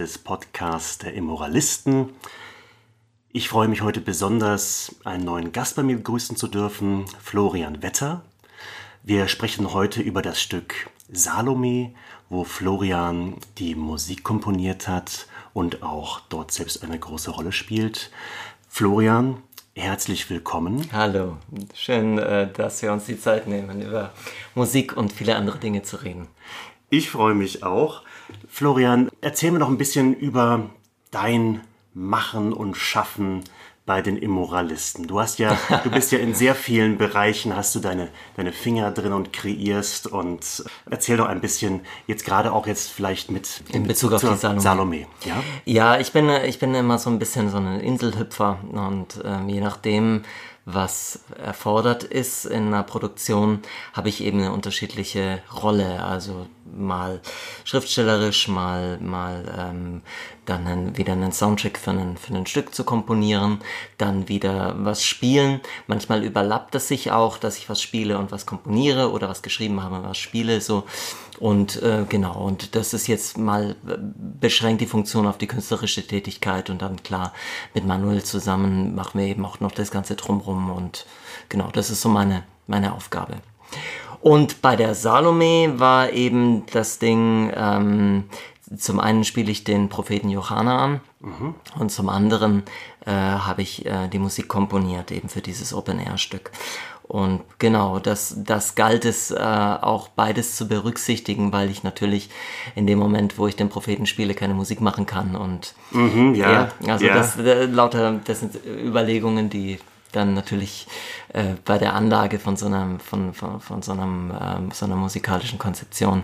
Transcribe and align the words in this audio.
des 0.00 0.16
Podcasts 0.16 0.96
der 0.96 1.12
Immoralisten. 1.12 2.14
Ich 3.32 3.50
freue 3.50 3.68
mich 3.68 3.82
heute 3.82 4.00
besonders, 4.00 4.96
einen 5.04 5.26
neuen 5.26 5.52
Gast 5.52 5.76
bei 5.76 5.82
mir 5.82 5.96
begrüßen 5.96 6.36
zu 6.36 6.48
dürfen, 6.48 7.04
Florian 7.22 7.82
Wetter. 7.82 8.22
Wir 9.02 9.28
sprechen 9.28 9.74
heute 9.74 10.00
über 10.00 10.22
das 10.22 10.40
Stück 10.40 10.88
Salome, 11.12 11.92
wo 12.30 12.44
Florian 12.44 13.36
die 13.58 13.74
Musik 13.74 14.24
komponiert 14.24 14.88
hat 14.88 15.26
und 15.52 15.82
auch 15.82 16.20
dort 16.30 16.50
selbst 16.50 16.82
eine 16.82 16.98
große 16.98 17.30
Rolle 17.30 17.52
spielt. 17.52 18.10
Florian, 18.70 19.42
herzlich 19.76 20.30
willkommen. 20.30 20.88
Hallo, 20.94 21.36
schön, 21.74 22.16
äh, 22.16 22.50
dass 22.50 22.80
wir 22.80 22.90
uns 22.90 23.04
die 23.04 23.20
Zeit 23.20 23.46
nehmen, 23.46 23.82
über 23.82 24.14
Musik 24.54 24.96
und 24.96 25.12
viele 25.12 25.36
andere 25.36 25.58
Dinge 25.58 25.82
zu 25.82 25.96
reden. 25.96 26.26
Ich 26.88 27.10
freue 27.10 27.34
mich 27.34 27.62
auch. 27.62 28.02
Florian, 28.48 29.10
erzähl 29.20 29.50
mir 29.50 29.58
noch 29.58 29.68
ein 29.68 29.78
bisschen 29.78 30.14
über 30.14 30.70
dein 31.10 31.60
Machen 31.92 32.52
und 32.52 32.76
Schaffen 32.76 33.42
bei 33.90 34.02
den 34.02 34.16
Immoralisten. 34.16 35.08
Du 35.08 35.18
hast 35.18 35.40
ja, 35.40 35.58
du 35.82 35.90
bist 35.90 36.12
ja 36.12 36.20
in 36.20 36.32
sehr 36.32 36.54
vielen 36.54 36.96
Bereichen, 36.96 37.56
hast 37.56 37.74
du 37.74 37.80
deine, 37.80 38.08
deine 38.36 38.52
Finger 38.52 38.92
drin 38.92 39.12
und 39.12 39.32
kreierst 39.32 40.06
und 40.06 40.64
erzähl 40.88 41.16
doch 41.16 41.26
ein 41.26 41.40
bisschen, 41.40 41.80
jetzt 42.06 42.24
gerade 42.24 42.52
auch 42.52 42.68
jetzt 42.68 42.90
vielleicht 42.90 43.32
mit 43.32 43.64
in 43.72 43.88
Bezug 43.88 44.12
auf 44.12 44.20
die 44.20 44.36
Salome. 44.36 44.60
Salome. 44.60 45.06
Ja, 45.24 45.42
ja 45.64 45.98
ich, 45.98 46.12
bin, 46.12 46.28
ich 46.28 46.60
bin 46.60 46.72
immer 46.76 46.98
so 46.98 47.10
ein 47.10 47.18
bisschen 47.18 47.50
so 47.50 47.56
ein 47.56 47.80
Inselhüpfer 47.80 48.60
und 48.70 49.20
ähm, 49.24 49.48
je 49.48 49.60
nachdem, 49.60 50.22
was 50.64 51.20
erfordert 51.42 52.04
ist 52.04 52.44
in 52.44 52.68
einer 52.68 52.82
Produktion, 52.82 53.60
habe 53.92 54.08
ich 54.08 54.22
eben 54.22 54.40
eine 54.40 54.52
unterschiedliche 54.52 55.42
Rolle. 55.62 56.04
Also 56.04 56.46
mal 56.72 57.20
schriftstellerisch, 57.64 58.48
mal, 58.48 58.98
mal 58.98 59.44
ähm, 59.58 60.02
dann 60.46 60.66
einen, 60.66 60.96
wieder 60.96 61.12
einen 61.12 61.32
Soundtrack 61.32 61.78
für 61.78 61.90
ein, 61.90 62.16
für 62.16 62.34
ein 62.34 62.46
Stück 62.46 62.74
zu 62.74 62.84
komponieren, 62.84 63.60
dann 63.98 64.28
wieder 64.28 64.74
was 64.78 65.04
spielen. 65.04 65.60
Manchmal 65.86 66.24
überlappt 66.24 66.74
es 66.74 66.88
sich 66.88 67.10
auch, 67.10 67.38
dass 67.38 67.58
ich 67.58 67.68
was 67.68 67.80
spiele 67.80 68.18
und 68.18 68.30
was 68.30 68.46
komponiere 68.46 69.10
oder 69.10 69.28
was 69.28 69.42
geschrieben 69.42 69.82
habe 69.82 69.96
und 69.96 70.04
was 70.04 70.18
spiele. 70.18 70.60
So. 70.60 70.84
Und 71.40 71.82
äh, 71.82 72.04
genau, 72.06 72.38
und 72.38 72.74
das 72.76 72.92
ist 72.92 73.06
jetzt 73.06 73.38
mal 73.38 73.74
äh, 73.88 73.96
beschränkt 74.40 74.82
die 74.82 74.86
Funktion 74.86 75.26
auf 75.26 75.38
die 75.38 75.46
künstlerische 75.46 76.06
Tätigkeit 76.06 76.68
und 76.68 76.82
dann 76.82 77.02
klar 77.02 77.32
mit 77.72 77.86
Manuel 77.86 78.22
zusammen 78.22 78.94
machen 78.94 79.18
wir 79.18 79.26
eben 79.26 79.46
auch 79.46 79.58
noch 79.58 79.72
das 79.72 79.90
Ganze 79.90 80.16
drumrum 80.16 80.70
und 80.70 81.06
genau, 81.48 81.70
das 81.72 81.88
ist 81.88 82.02
so 82.02 82.10
meine, 82.10 82.44
meine 82.66 82.92
Aufgabe. 82.92 83.36
Und 84.20 84.60
bei 84.60 84.76
der 84.76 84.94
Salome 84.94 85.80
war 85.80 86.10
eben 86.12 86.66
das 86.66 86.98
Ding, 86.98 87.50
ähm, 87.56 88.24
zum 88.76 89.00
einen 89.00 89.24
spiele 89.24 89.50
ich 89.50 89.64
den 89.64 89.88
Propheten 89.88 90.28
Johanna 90.28 90.84
an 90.84 91.00
mhm. 91.20 91.54
und 91.78 91.90
zum 91.90 92.10
anderen 92.10 92.64
äh, 93.06 93.10
habe 93.10 93.62
ich 93.62 93.86
äh, 93.86 94.08
die 94.08 94.18
Musik 94.18 94.46
komponiert 94.46 95.10
eben 95.10 95.30
für 95.30 95.40
dieses 95.40 95.72
Open-Air-Stück. 95.72 96.52
Und 97.10 97.40
genau, 97.58 97.98
das, 97.98 98.36
das 98.36 98.76
galt 98.76 99.04
es 99.04 99.32
äh, 99.32 99.36
auch 99.36 100.06
beides 100.06 100.54
zu 100.54 100.68
berücksichtigen, 100.68 101.52
weil 101.52 101.68
ich 101.68 101.82
natürlich 101.82 102.30
in 102.76 102.86
dem 102.86 103.00
Moment, 103.00 103.36
wo 103.36 103.48
ich 103.48 103.56
den 103.56 103.68
Propheten 103.68 104.06
spiele, 104.06 104.32
keine 104.32 104.54
Musik 104.54 104.80
machen 104.80 105.06
kann. 105.06 105.34
Und 105.34 105.74
mhm, 105.90 106.36
ja, 106.36 106.52
ja, 106.52 106.92
also 106.92 107.04
ja. 107.04 107.14
das 107.14 107.36
äh, 107.36 107.66
lauter, 107.66 108.20
das 108.24 108.38
sind 108.38 108.54
Überlegungen, 108.64 109.50
die 109.50 109.80
dann 110.12 110.34
natürlich 110.34 110.86
äh, 111.32 111.54
bei 111.64 111.78
der 111.78 111.94
Anlage 111.94 112.38
von 112.38 112.56
so 112.56 112.66
einer, 112.66 113.00
von, 113.04 113.34
von, 113.34 113.60
von 113.60 113.82
so, 113.82 113.90
einem, 113.90 114.30
äh, 114.30 114.72
so 114.72 114.86
einer 114.86 114.94
musikalischen 114.94 115.58
Konzeption 115.58 116.22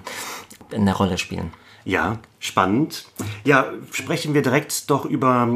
eine 0.72 0.94
Rolle 0.94 1.18
spielen. 1.18 1.52
Ja, 1.84 2.20
spannend. 2.38 3.06
Ja, 3.42 3.72
sprechen 3.90 4.34
wir 4.34 4.42
direkt 4.42 4.88
doch 4.88 5.04
über 5.04 5.48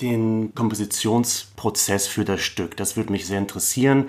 den 0.00 0.54
Kompositionsprozess 0.54 2.06
für 2.06 2.24
das 2.24 2.42
Stück. 2.42 2.76
Das 2.76 2.96
würde 2.96 3.10
mich 3.10 3.26
sehr 3.26 3.38
interessieren. 3.38 4.08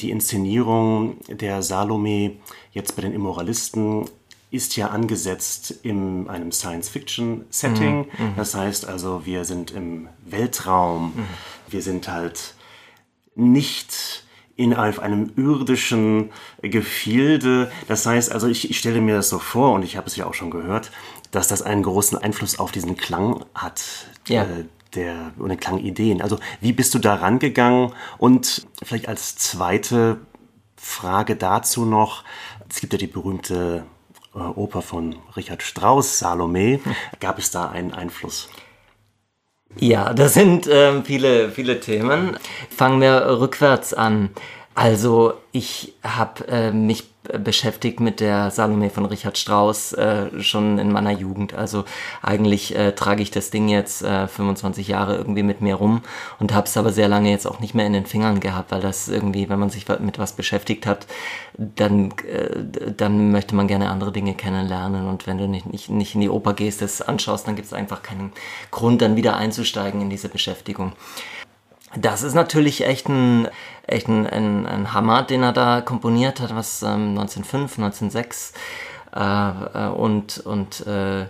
Die 0.00 0.10
Inszenierung 0.10 1.16
der 1.28 1.62
Salome 1.62 2.36
jetzt 2.72 2.96
bei 2.96 3.02
den 3.02 3.12
Immoralisten 3.12 4.06
ist 4.50 4.76
ja 4.76 4.88
angesetzt 4.88 5.74
in 5.82 6.28
einem 6.28 6.52
Science-Fiction-Setting. 6.52 7.98
Mhm, 7.98 8.26
mhm. 8.26 8.36
Das 8.36 8.54
heißt 8.54 8.86
also, 8.86 9.26
wir 9.26 9.44
sind 9.44 9.70
im 9.70 10.08
Weltraum. 10.24 11.12
Mhm. 11.16 11.26
Wir 11.68 11.82
sind 11.82 12.08
halt 12.08 12.54
nicht 13.34 14.24
in 14.56 14.72
einem 14.72 15.32
irdischen 15.36 16.30
Gefilde. 16.62 17.70
Das 17.88 18.06
heißt, 18.06 18.32
also 18.32 18.46
ich, 18.46 18.70
ich 18.70 18.78
stelle 18.78 19.00
mir 19.00 19.16
das 19.16 19.28
so 19.28 19.38
vor, 19.38 19.72
und 19.72 19.82
ich 19.82 19.96
habe 19.96 20.06
es 20.06 20.16
ja 20.16 20.26
auch 20.26 20.34
schon 20.34 20.50
gehört, 20.50 20.90
dass 21.30 21.48
das 21.48 21.60
einen 21.60 21.82
großen 21.82 22.16
Einfluss 22.16 22.58
auf 22.58 22.72
diesen 22.72 22.96
Klang 22.96 23.44
hat, 23.54 23.82
ja. 24.28 24.44
äh, 24.44 24.64
der, 24.96 25.32
und 25.38 25.50
den 25.50 25.60
Klangideen. 25.60 26.22
Also 26.22 26.38
wie 26.60 26.72
bist 26.72 26.94
du 26.94 26.98
da 26.98 27.14
rangegangen? 27.14 27.92
Und 28.18 28.66
vielleicht 28.82 29.08
als 29.08 29.36
zweite 29.36 30.18
Frage 30.76 31.36
dazu 31.36 31.84
noch, 31.84 32.24
es 32.68 32.80
gibt 32.80 32.92
ja 32.92 32.98
die 32.98 33.06
berühmte 33.06 33.84
äh, 34.34 34.38
Oper 34.38 34.82
von 34.82 35.16
Richard 35.36 35.62
Strauss, 35.62 36.18
Salome. 36.18 36.80
Gab 37.20 37.38
es 37.38 37.50
da 37.50 37.68
einen 37.68 37.92
Einfluss? 37.92 38.48
Ja, 39.78 40.14
das 40.14 40.34
sind 40.34 40.66
äh, 40.66 41.02
viele, 41.02 41.50
viele 41.50 41.80
Themen. 41.80 42.38
Fangen 42.70 43.00
wir 43.00 43.40
rückwärts 43.40 43.92
an. 43.92 44.30
Also 44.76 45.32
ich 45.52 45.94
habe 46.04 46.46
äh, 46.48 46.70
mich 46.70 47.04
beschäftigt 47.42 47.98
mit 47.98 48.20
der 48.20 48.50
Salome 48.50 48.90
von 48.90 49.06
Richard 49.06 49.38
Strauss 49.38 49.94
äh, 49.94 50.42
schon 50.42 50.78
in 50.78 50.92
meiner 50.92 51.12
Jugend. 51.12 51.54
Also 51.54 51.86
eigentlich 52.20 52.76
äh, 52.76 52.92
trage 52.92 53.22
ich 53.22 53.30
das 53.30 53.48
Ding 53.48 53.68
jetzt 53.68 54.02
äh, 54.02 54.28
25 54.28 54.86
Jahre 54.86 55.16
irgendwie 55.16 55.42
mit 55.42 55.62
mir 55.62 55.76
rum 55.76 56.02
und 56.38 56.52
habe 56.52 56.66
es 56.66 56.76
aber 56.76 56.92
sehr 56.92 57.08
lange 57.08 57.30
jetzt 57.30 57.46
auch 57.46 57.58
nicht 57.58 57.74
mehr 57.74 57.86
in 57.86 57.94
den 57.94 58.04
Fingern 58.04 58.38
gehabt, 58.38 58.70
weil 58.70 58.82
das 58.82 59.08
irgendwie, 59.08 59.48
wenn 59.48 59.58
man 59.58 59.70
sich 59.70 59.88
mit 59.98 60.18
was 60.18 60.34
beschäftigt 60.34 60.84
hat, 60.84 61.06
dann, 61.56 62.10
äh, 62.30 62.92
dann 62.94 63.32
möchte 63.32 63.54
man 63.54 63.68
gerne 63.68 63.88
andere 63.88 64.12
Dinge 64.12 64.34
kennenlernen 64.34 65.08
und 65.08 65.26
wenn 65.26 65.38
du 65.38 65.48
nicht, 65.48 65.64
nicht, 65.64 65.88
nicht 65.88 66.14
in 66.14 66.20
die 66.20 66.28
Oper 66.28 66.52
gehst, 66.52 66.82
das 66.82 67.00
anschaust, 67.00 67.48
dann 67.48 67.56
gibt 67.56 67.66
es 67.66 67.72
einfach 67.72 68.02
keinen 68.02 68.30
Grund, 68.70 69.00
dann 69.00 69.16
wieder 69.16 69.36
einzusteigen 69.36 70.02
in 70.02 70.10
diese 70.10 70.28
Beschäftigung. 70.28 70.92
Das 71.98 72.22
ist 72.22 72.34
natürlich 72.34 72.84
echt 72.84 73.08
ein, 73.08 73.48
echt 73.86 74.08
ein, 74.08 74.26
ein, 74.26 74.66
ein 74.66 74.92
Hammer, 74.92 75.22
den 75.22 75.42
er 75.42 75.52
da 75.52 75.80
komponiert 75.80 76.40
hat, 76.40 76.54
was 76.54 76.82
ähm, 76.82 77.18
1905, 77.18 77.78
1906 77.78 78.52
äh, 79.14 79.20
äh, 79.20 79.88
und, 79.88 80.38
und 80.38 80.86
äh, 80.86 81.26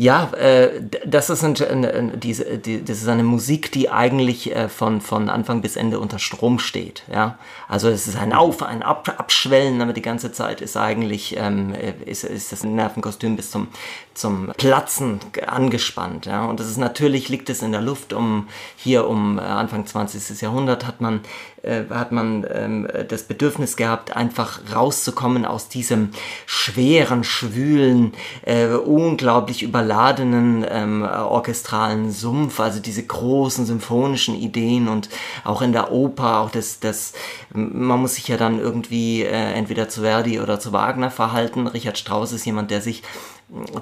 ja, 0.00 0.30
äh, 0.32 0.80
das, 1.04 1.28
ist 1.28 1.44
ein, 1.44 1.84
ein, 1.84 2.18
diese, 2.18 2.56
die, 2.56 2.82
das 2.82 3.02
ist 3.02 3.08
eine 3.08 3.22
Musik, 3.22 3.70
die 3.70 3.90
eigentlich 3.90 4.50
äh, 4.56 4.70
von, 4.70 5.02
von 5.02 5.28
Anfang 5.28 5.60
bis 5.60 5.76
Ende 5.76 6.00
unter 6.00 6.18
Strom 6.18 6.58
steht. 6.58 7.02
Ja? 7.12 7.38
Also 7.68 7.90
es 7.90 8.08
ist 8.08 8.16
ein 8.16 8.32
Auf, 8.32 8.62
ein 8.62 8.82
Ab, 8.82 9.14
Abschwellen, 9.18 9.82
aber 9.82 9.92
die 9.92 10.00
ganze 10.00 10.32
Zeit 10.32 10.62
ist 10.62 10.78
eigentlich 10.78 11.36
ähm, 11.36 11.74
ist, 12.06 12.24
ist 12.24 12.50
das 12.50 12.64
Nervenkostüm 12.64 13.36
bis 13.36 13.50
zum, 13.50 13.68
zum 14.14 14.50
Platzen 14.56 15.20
angespannt. 15.46 16.24
Ja? 16.24 16.46
Und 16.46 16.60
das 16.60 16.68
ist 16.68 16.78
natürlich, 16.78 17.28
liegt 17.28 17.50
es 17.50 17.60
in 17.60 17.72
der 17.72 17.82
Luft. 17.82 18.14
Um 18.14 18.48
Hier 18.76 19.06
um 19.06 19.38
äh, 19.38 19.42
Anfang 19.42 19.84
20. 19.84 20.40
Jahrhundert 20.40 20.86
hat 20.86 21.02
man 21.02 21.20
äh, 21.62 21.82
hat 21.90 22.10
man 22.10 22.46
ähm, 22.50 22.88
das 23.08 23.24
Bedürfnis 23.24 23.76
gehabt, 23.76 24.16
einfach 24.16 24.60
rauszukommen 24.74 25.44
aus 25.44 25.68
diesem 25.68 26.08
schweren, 26.46 27.22
schwülen, 27.22 28.14
äh, 28.46 28.68
unglaublich 28.68 29.62
überladenen 29.90 30.64
ähm, 30.70 31.02
orchestralen 31.02 32.12
Sumpf, 32.12 32.60
also 32.60 32.78
diese 32.78 33.02
großen 33.02 33.66
symphonischen 33.66 34.36
Ideen 34.36 34.86
und 34.86 35.08
auch 35.42 35.62
in 35.62 35.72
der 35.72 35.90
Oper, 35.90 36.40
auch 36.40 36.50
das, 36.50 36.78
das 36.78 37.12
man 37.52 38.00
muss 38.00 38.14
sich 38.14 38.28
ja 38.28 38.36
dann 38.36 38.60
irgendwie 38.60 39.22
äh, 39.22 39.52
entweder 39.52 39.88
zu 39.88 40.02
Verdi 40.02 40.38
oder 40.38 40.60
zu 40.60 40.72
Wagner 40.72 41.10
verhalten. 41.10 41.66
Richard 41.66 41.98
Strauss 41.98 42.30
ist 42.30 42.44
jemand, 42.44 42.70
der 42.70 42.80
sich 42.80 43.02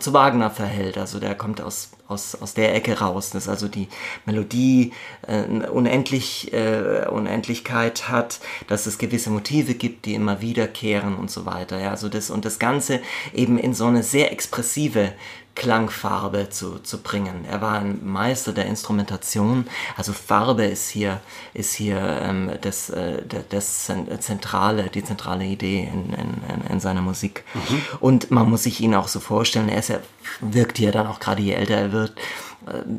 zu 0.00 0.12
Wagner 0.14 0.50
verhält. 0.50 0.96
Also 0.96 1.20
der 1.20 1.34
kommt 1.34 1.60
aus, 1.60 1.90
aus, 2.06 2.34
aus 2.40 2.54
der 2.54 2.74
Ecke 2.74 2.98
raus, 3.00 3.30
dass 3.30 3.48
also 3.48 3.68
die 3.68 3.88
Melodie 4.24 4.92
äh, 5.26 5.42
Unendlich, 5.68 6.52
äh, 6.52 7.06
Unendlichkeit 7.08 8.08
hat, 8.08 8.40
dass 8.66 8.86
es 8.86 8.96
gewisse 8.98 9.30
Motive 9.30 9.74
gibt, 9.74 10.06
die 10.06 10.14
immer 10.14 10.40
wiederkehren 10.40 11.16
und 11.16 11.30
so 11.30 11.44
weiter. 11.44 11.78
Ja, 11.78 11.90
also 11.90 12.08
das, 12.08 12.30
und 12.30 12.44
das 12.44 12.58
Ganze 12.58 13.00
eben 13.34 13.58
in 13.58 13.74
so 13.74 13.84
eine 13.86 14.02
sehr 14.02 14.32
expressive 14.32 15.12
Klangfarbe 15.54 16.50
zu, 16.50 16.78
zu 16.78 17.02
bringen. 17.02 17.44
Er 17.44 17.60
war 17.60 17.80
ein 17.80 18.06
Meister 18.06 18.52
der 18.52 18.66
Instrumentation, 18.66 19.66
also 19.96 20.12
Farbe 20.12 20.64
ist 20.64 20.88
hier, 20.88 21.20
ist 21.52 21.74
hier 21.74 21.98
ähm, 22.22 22.52
das, 22.60 22.90
äh, 22.90 23.22
das 23.48 23.90
zentrale, 24.20 24.88
die 24.88 25.02
zentrale 25.02 25.44
Idee 25.44 25.88
in, 25.92 26.12
in, 26.12 26.70
in 26.70 26.80
seiner 26.80 27.02
Musik. 27.02 27.44
Mhm. 27.54 27.82
Und 28.00 28.30
man 28.30 28.48
muss 28.48 28.62
sich 28.62 28.80
ihn 28.80 28.94
auch 28.94 29.08
so 29.08 29.18
vorstellen, 29.18 29.68
er, 29.68 29.78
ist 29.78 29.88
ja, 29.88 29.98
wirkt 30.40 30.78
hier 30.78 30.92
dann 30.92 31.08
auch 31.08 31.18
gerade, 31.18 31.42
je 31.42 31.52
älter 31.52 31.74
er 31.74 31.92
wird, 31.92 32.14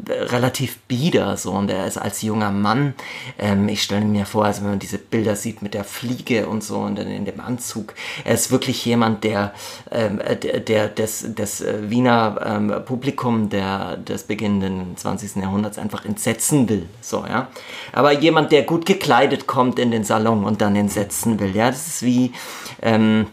relativ 0.10 0.80
bieder 0.88 1.38
so 1.38 1.51
und 1.51 1.69
er 1.69 1.86
ist 1.86 1.98
als 1.98 2.21
junger 2.21 2.51
Mann, 2.51 2.94
ähm, 3.38 3.68
ich 3.69 3.83
stelle 3.83 4.06
mir 4.06 4.25
vor, 4.25 4.45
also 4.45 4.62
wenn 4.62 4.71
man 4.71 4.80
diese 4.80 4.98
Bilder 4.98 5.36
sieht 5.36 5.62
mit 5.62 5.74
der 5.74 5.83
Fliege 5.83 6.48
und 6.48 6.63
so 6.63 6.77
und 6.80 7.00
in, 7.00 7.07
in 7.07 7.25
dem 7.25 7.39
Anzug, 7.39 7.94
er 8.24 8.33
ist 8.33 8.51
wirklich 8.51 8.86
jemand, 8.86 9.24
der, 9.24 9.54
ähm, 9.92 10.19
der, 10.42 10.60
der 10.60 10.88
das, 10.88 11.25
das 11.36 11.62
äh, 11.62 11.89
Wiener 11.89 12.39
ähm, 12.45 12.74
Publikum 12.86 13.50
der, 13.50 13.98
des 13.98 14.24
beginnenden 14.24 14.98
20. 14.98 15.38
Jahrhunderts 15.38 15.77
einfach 15.77 16.06
entsetzen 16.06 16.69
will, 16.69 16.88
so, 17.01 17.25
ja. 17.27 17.48
Aber 17.94 18.12
jemand, 18.12 18.51
der 18.51 18.63
gut 18.63 18.86
gekleidet 18.86 19.48
kommt 19.48 19.80
in 19.80 19.92
den 19.92 20.04
Salon 20.04 20.44
und 20.44 20.62
dann 20.62 20.75
entsetzen 20.75 21.39
will, 21.39 21.56
ja, 21.56 21.69
das 21.69 21.88
ist 21.88 22.04
wie, 22.04 22.33
ähm, 22.81 23.27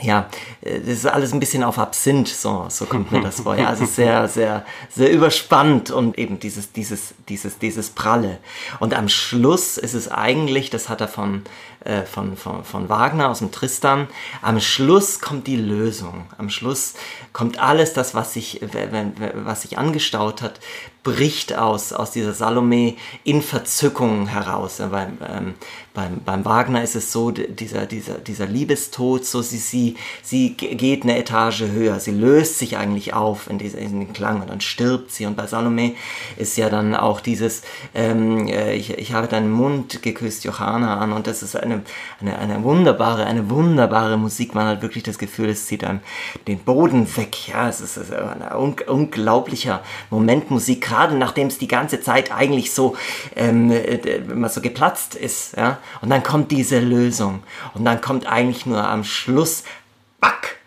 ja, 0.00 0.28
äh, 0.60 0.80
das 0.80 0.88
ist 0.88 1.06
alles 1.06 1.32
ein 1.32 1.40
bisschen 1.40 1.64
auf 1.64 1.78
Absinth, 1.78 2.28
so, 2.28 2.66
so 2.68 2.86
kommt 2.86 3.12
mir 3.12 3.20
das 3.20 3.40
vor. 3.40 3.56
Ja, 3.56 3.68
also 3.68 3.84
sehr, 3.84 4.28
sehr, 4.28 4.64
sehr 4.88 5.10
überspannt 5.10 5.90
und 5.90 6.18
eben 6.18 6.38
dieses, 6.38 6.72
dieses, 6.72 7.14
dieses, 7.28 7.58
dieses 7.58 7.90
Pralle. 7.90 8.38
Und 8.80 8.94
am 8.94 9.08
Schluss 9.08 9.76
ist 9.78 9.94
es 9.94 10.10
eigentlich, 10.10 10.70
das 10.70 10.88
hat 10.88 11.00
er 11.00 11.08
von, 11.08 11.42
äh, 11.84 12.02
von, 12.02 12.36
von, 12.36 12.64
von 12.64 12.88
Wagner 12.88 13.28
aus 13.28 13.40
dem 13.40 13.50
Tristan, 13.50 14.08
am 14.42 14.60
Schluss 14.60 15.20
kommt 15.20 15.46
die 15.46 15.56
Lösung. 15.56 16.26
Am 16.38 16.50
Schluss 16.50 16.94
kommt 17.32 17.58
alles 17.58 17.92
das, 17.92 18.14
was 18.14 18.32
sich, 18.32 18.60
was 19.34 19.62
sich 19.62 19.78
angestaut 19.78 20.42
hat, 20.42 20.60
bricht 21.08 21.56
aus, 21.56 21.94
aus 21.94 22.10
dieser 22.10 22.34
Salome 22.34 22.94
in 23.24 23.40
Verzückung 23.40 24.26
heraus. 24.26 24.76
Ja, 24.76 24.88
beim, 24.88 25.16
ähm, 25.26 25.54
beim, 25.94 26.20
beim 26.24 26.44
Wagner 26.44 26.82
ist 26.82 26.96
es 26.96 27.12
so, 27.12 27.30
dieser, 27.30 27.86
dieser, 27.86 28.18
dieser 28.18 28.46
Liebestod, 28.46 29.24
so 29.24 29.40
sie, 29.40 29.56
sie, 29.56 29.96
sie 30.22 30.50
geht 30.50 31.04
eine 31.04 31.18
Etage 31.18 31.62
höher, 31.62 31.98
sie 31.98 32.10
löst 32.10 32.58
sich 32.58 32.76
eigentlich 32.76 33.14
auf 33.14 33.48
in, 33.48 33.58
diese, 33.58 33.78
in 33.78 34.00
den 34.00 34.12
Klang 34.12 34.42
und 34.42 34.50
dann 34.50 34.60
stirbt 34.60 35.10
sie. 35.10 35.24
Und 35.24 35.36
bei 35.36 35.46
Salome 35.46 35.94
ist 36.36 36.58
ja 36.58 36.68
dann 36.68 36.94
auch 36.94 37.20
dieses, 37.20 37.62
ähm, 37.94 38.46
äh, 38.46 38.74
ich, 38.74 38.96
ich 38.98 39.14
habe 39.14 39.28
deinen 39.28 39.50
Mund 39.50 40.02
geküsst, 40.02 40.44
Johanna 40.44 40.98
an 40.98 41.12
und 41.12 41.26
das 41.26 41.42
ist 41.42 41.56
eine, 41.56 41.82
eine, 42.20 42.38
eine 42.38 42.62
wunderbare, 42.62 43.24
eine 43.24 43.48
wunderbare 43.48 44.18
Musik. 44.18 44.54
Man 44.54 44.66
hat 44.66 44.82
wirklich 44.82 45.04
das 45.04 45.18
Gefühl, 45.18 45.48
es 45.48 45.66
zieht 45.66 45.84
dann 45.84 46.00
den 46.46 46.58
Boden 46.58 47.08
weg. 47.16 47.48
Ja, 47.48 47.68
es 47.68 47.80
ist 47.80 48.12
ein 48.12 48.42
un 48.56 48.76
unglaublicher 48.86 49.82
Moment 50.10 50.50
Musik, 50.50 50.90
gerade 50.98 51.16
nachdem 51.16 51.48
es 51.48 51.58
die 51.58 51.68
ganze 51.68 52.00
Zeit 52.00 52.32
eigentlich 52.32 52.72
so, 52.72 52.96
ähm, 53.36 53.70
äh, 53.70 54.48
so 54.48 54.60
geplatzt 54.60 55.14
ist. 55.14 55.56
Ja? 55.56 55.78
Und 56.00 56.10
dann 56.10 56.22
kommt 56.22 56.50
diese 56.50 56.80
Lösung. 56.80 57.42
Und 57.74 57.84
dann 57.84 58.00
kommt 58.00 58.26
eigentlich 58.26 58.66
nur 58.66 58.84
am 58.84 59.04
Schluss, 59.04 59.64
back! 60.20 60.58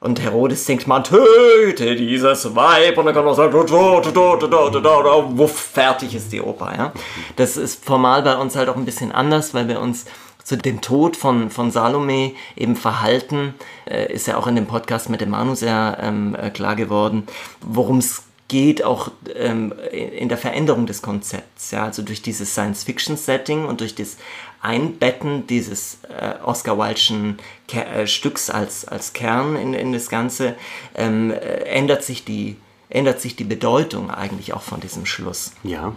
Und 0.00 0.22
Herodes 0.22 0.66
singt, 0.66 0.86
man 0.86 1.02
töte 1.02 1.96
dieses 1.96 2.54
Weib. 2.54 2.98
Und 2.98 3.06
dann 3.06 3.14
kann 3.14 3.24
man 3.24 3.34
sagen, 3.34 3.52
wuff, 3.54 5.58
fertig 5.58 6.14
ist 6.14 6.32
die 6.32 6.40
Oper. 6.40 6.74
Ja? 6.76 6.92
Das 7.36 7.56
ist 7.56 7.84
formal 7.84 8.22
bei 8.22 8.36
uns 8.36 8.56
halt 8.56 8.68
auch 8.68 8.76
ein 8.76 8.84
bisschen 8.84 9.12
anders, 9.12 9.54
weil 9.54 9.68
wir 9.68 9.80
uns 9.80 10.04
zu 10.42 10.58
dem 10.58 10.82
Tod 10.82 11.16
von, 11.16 11.48
von 11.48 11.70
Salome 11.70 12.32
eben 12.54 12.76
verhalten, 12.76 13.54
äh, 13.86 14.12
ist 14.12 14.26
ja 14.26 14.36
auch 14.36 14.46
in 14.46 14.56
dem 14.56 14.66
Podcast 14.66 15.08
mit 15.08 15.22
dem 15.22 15.30
Manu 15.30 15.54
sehr 15.54 15.96
ähm, 16.02 16.36
äh, 16.38 16.50
klar 16.50 16.76
geworden, 16.76 17.26
worum 17.62 17.96
es 17.96 18.24
geht 18.48 18.84
auch 18.84 19.10
ähm, 19.34 19.72
in 19.90 20.28
der 20.28 20.38
Veränderung 20.38 20.86
des 20.86 21.02
Konzepts. 21.02 21.70
Ja? 21.70 21.84
Also 21.84 22.02
durch 22.02 22.22
dieses 22.22 22.52
Science-Fiction-Setting 22.52 23.64
und 23.64 23.80
durch 23.80 23.94
das 23.94 24.16
Einbetten 24.60 25.46
dieses 25.46 25.98
äh, 26.08 26.42
Oscar 26.42 26.74
Wilde'schen 26.74 27.36
äh, 27.72 28.06
Stücks 28.06 28.50
als, 28.50 28.86
als 28.86 29.12
Kern 29.12 29.56
in, 29.56 29.74
in 29.74 29.92
das 29.92 30.08
Ganze 30.08 30.54
ähm, 30.94 31.30
äh, 31.30 31.36
ändert 31.64 32.02
sich 32.02 32.24
die 32.24 32.56
ändert 32.90 33.20
sich 33.20 33.34
die 33.34 33.44
Bedeutung 33.44 34.10
eigentlich 34.10 34.52
auch 34.52 34.62
von 34.62 34.78
diesem 34.78 35.04
Schluss. 35.04 35.52
Ja. 35.64 35.96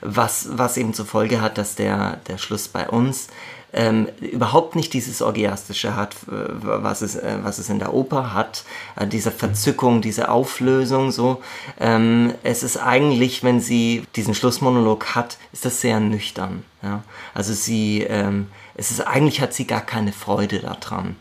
Was, 0.00 0.48
was 0.52 0.78
eben 0.78 0.94
zur 0.94 1.04
Folge 1.04 1.42
hat, 1.42 1.58
dass 1.58 1.74
der, 1.74 2.20
der 2.26 2.38
Schluss 2.38 2.68
bei 2.68 2.88
uns 2.88 3.28
ähm, 3.72 4.08
überhaupt 4.20 4.76
nicht 4.76 4.92
dieses 4.94 5.20
Orgiastische 5.20 5.94
hat, 5.94 6.14
äh, 6.28 6.30
was 6.30 7.02
es, 7.02 7.16
äh, 7.16 7.38
was 7.42 7.58
es 7.58 7.68
in 7.68 7.78
der 7.78 7.92
Oper 7.92 8.32
hat, 8.32 8.64
äh, 8.96 9.06
diese 9.06 9.30
Verzückung, 9.30 10.00
diese 10.00 10.30
Auflösung 10.30 11.10
so. 11.10 11.42
Ähm, 11.78 12.34
es 12.42 12.62
ist 12.62 12.78
eigentlich, 12.78 13.44
wenn 13.44 13.60
sie 13.60 14.04
diesen 14.16 14.34
Schlussmonolog 14.34 15.14
hat, 15.14 15.38
ist 15.52 15.64
das 15.64 15.80
sehr 15.80 16.00
nüchtern. 16.00 16.64
Ja? 16.82 17.02
Also 17.34 17.52
sie, 17.52 18.02
ähm, 18.02 18.46
es 18.74 18.90
ist 18.90 19.00
eigentlich 19.06 19.40
hat 19.40 19.52
sie 19.52 19.66
gar 19.66 19.82
keine 19.82 20.12
Freude 20.12 20.60
daran. 20.60 21.16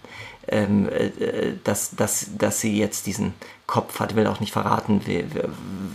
Ähm, 0.50 0.88
äh, 0.88 1.52
dass, 1.66 1.98
dass, 1.98 2.28
dass 2.38 2.62
sie 2.62 2.78
jetzt 2.78 3.06
diesen 3.06 3.34
Kopf 3.66 4.00
hat, 4.00 4.16
will 4.16 4.28
auch 4.28 4.40
nicht 4.40 4.54
verraten, 4.54 5.02
wie, 5.06 5.26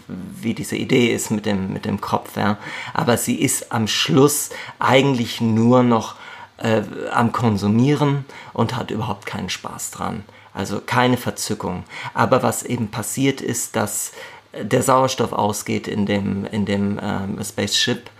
wie 0.06 0.52
diese 0.52 0.76
Idee 0.76 1.06
ist 1.06 1.30
mit 1.30 1.46
dem, 1.46 1.72
mit 1.72 1.86
dem 1.86 2.02
Kopf, 2.02 2.36
ja. 2.36 2.58
aber 2.92 3.16
sie 3.16 3.40
ist 3.40 3.72
am 3.72 3.88
Schluss 3.88 4.50
eigentlich 4.78 5.40
nur 5.40 5.82
noch 5.82 6.16
äh, 6.62 6.82
am 7.10 7.32
Konsumieren 7.32 8.24
und 8.52 8.76
hat 8.76 8.90
überhaupt 8.90 9.26
keinen 9.26 9.50
Spaß 9.50 9.90
dran. 9.90 10.24
Also 10.54 10.80
keine 10.84 11.16
Verzückung. 11.16 11.84
Aber 12.14 12.42
was 12.42 12.62
eben 12.62 12.88
passiert 12.88 13.40
ist, 13.40 13.76
dass 13.76 14.12
der 14.54 14.82
Sauerstoff 14.82 15.32
ausgeht 15.32 15.88
in 15.88 16.04
dem, 16.06 16.44
in 16.44 16.66
dem 16.66 17.00
ähm, 17.02 17.42
Spaceship 17.42 18.10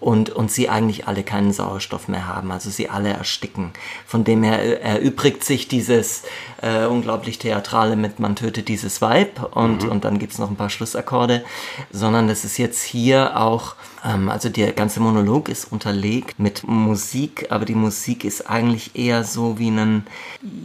und, 0.00 0.30
und 0.30 0.50
sie 0.50 0.68
eigentlich 0.68 1.06
alle 1.06 1.22
keinen 1.22 1.52
Sauerstoff 1.52 2.08
mehr 2.08 2.26
haben, 2.26 2.50
also 2.50 2.70
sie 2.70 2.88
alle 2.88 3.10
ersticken. 3.10 3.72
Von 4.06 4.24
dem 4.24 4.42
her 4.42 4.82
erübrigt 4.82 5.44
sich 5.44 5.68
dieses 5.68 6.22
äh, 6.62 6.86
unglaublich 6.86 7.38
Theatrale 7.38 7.96
mit 7.96 8.18
Man 8.18 8.36
tötet 8.36 8.68
dieses 8.68 9.02
Weib 9.02 9.54
und, 9.54 9.84
mhm. 9.84 9.90
und 9.90 10.04
dann 10.04 10.18
gibt's 10.18 10.38
noch 10.38 10.50
ein 10.50 10.56
paar 10.56 10.70
Schlussakkorde, 10.70 11.44
sondern 11.90 12.28
das 12.28 12.44
ist 12.44 12.56
jetzt 12.56 12.82
hier 12.82 13.38
auch, 13.38 13.74
ähm, 14.04 14.30
also 14.30 14.48
der 14.48 14.72
ganze 14.72 15.00
Monolog 15.00 15.48
ist 15.48 15.70
unterlegt 15.70 16.38
mit 16.38 16.66
Musik, 16.66 17.46
aber 17.50 17.66
die 17.66 17.74
Musik 17.74 18.24
ist 18.24 18.48
eigentlich 18.48 18.96
eher 18.96 19.24
so 19.24 19.58
wie 19.58 19.70
ein, 19.70 20.06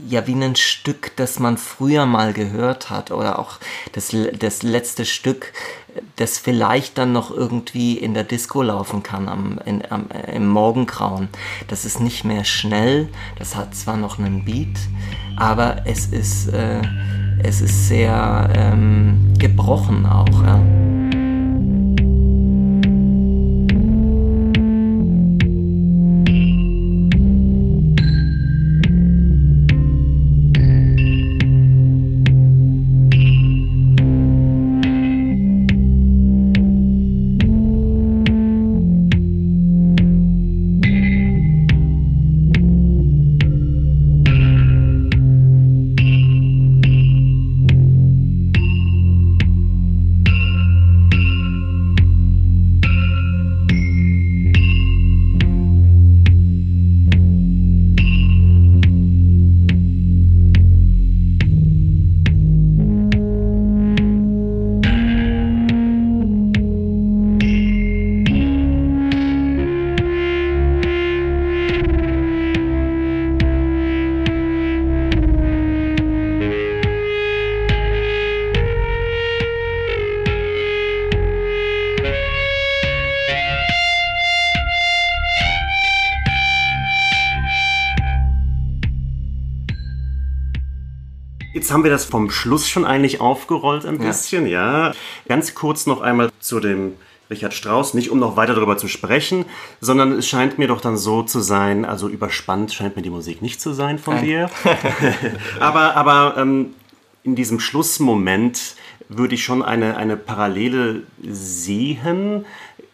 ja, 0.08 0.26
wie 0.28 0.34
ein 0.34 0.56
Stück, 0.56 1.12
das 1.18 1.40
man 1.40 1.58
früher 1.58 2.06
mal 2.06 2.32
gehört 2.32 2.90
hat 2.90 3.12
oder 3.12 3.38
auch 3.40 3.60
das, 3.92 4.16
das 4.40 4.64
letzte 4.64 5.06
Stück, 5.06 5.52
das 6.18 6.38
vielleicht 6.38 6.98
dann 6.98 7.14
noch 7.14 7.32
irgendwie 7.32 7.98
in 7.98 8.14
der 8.14 8.24
Disco 8.24 8.62
laufen 8.62 9.04
kann 9.04 9.28
am, 9.28 9.60
in, 9.66 9.84
am, 9.90 10.08
im 10.34 10.48
Morgengrauen. 10.48 11.30
Das 11.68 11.86
ist 11.86 12.00
nicht 12.00 12.24
mehr 12.24 12.44
schnell, 12.44 13.10
das 13.38 13.56
hat 13.56 13.76
zwar 13.76 13.98
noch 13.98 14.20
einen 14.20 14.46
Beat, 14.46 14.78
aber 15.38 15.86
es 15.86 16.08
ist, 16.08 16.48
äh, 16.50 16.82
es 17.44 17.62
ist 17.62 17.88
sehr 17.88 18.50
ähm, 18.56 19.34
gebrochen 19.38 20.06
auch. 20.06 20.44
Ja. 20.44 20.75
Jetzt 91.56 91.72
haben 91.72 91.86
wir 91.86 91.92
das 91.92 92.04
vom 92.04 92.30
Schluss 92.32 92.68
schon 92.68 92.84
eigentlich 92.84 93.22
aufgerollt 93.22 93.86
ein 93.86 93.98
bisschen, 93.98 94.46
ja. 94.46 94.90
ja. 94.90 94.94
Ganz 95.26 95.56
kurz 95.56 95.86
noch 95.86 96.02
einmal 96.02 96.30
zu 96.42 96.60
dem 96.60 96.96
Richard 97.30 97.54
Strauss, 97.54 97.94
nicht 97.94 98.12
um 98.12 98.20
noch 98.20 98.36
weiter 98.36 98.56
darüber 98.56 98.78
zu 98.78 98.90
sprechen, 98.90 99.46
sondern 99.80 100.12
es 100.12 100.28
scheint 100.28 100.60
mir 100.60 100.68
doch 100.68 100.82
dann 100.82 100.98
so 100.98 101.24
zu 101.24 101.40
sein, 101.40 101.86
also 101.86 102.10
überspannt 102.10 102.74
scheint 102.74 102.98
mir 102.98 103.04
die 103.04 103.10
Musik 103.10 103.42
nicht 103.42 103.62
zu 103.62 103.72
sein 103.72 104.00
von 104.00 104.16
Nein. 104.16 104.26
dir. 104.26 104.50
aber 105.62 105.96
aber 105.96 106.36
ähm, 106.38 106.74
in 107.24 107.36
diesem 107.36 107.62
Schlussmoment 107.62 108.76
würde 109.08 109.36
ich 109.36 109.46
schon 109.46 109.64
eine, 109.64 109.96
eine 109.96 110.18
Parallele 110.18 111.04
sehen, 111.24 112.44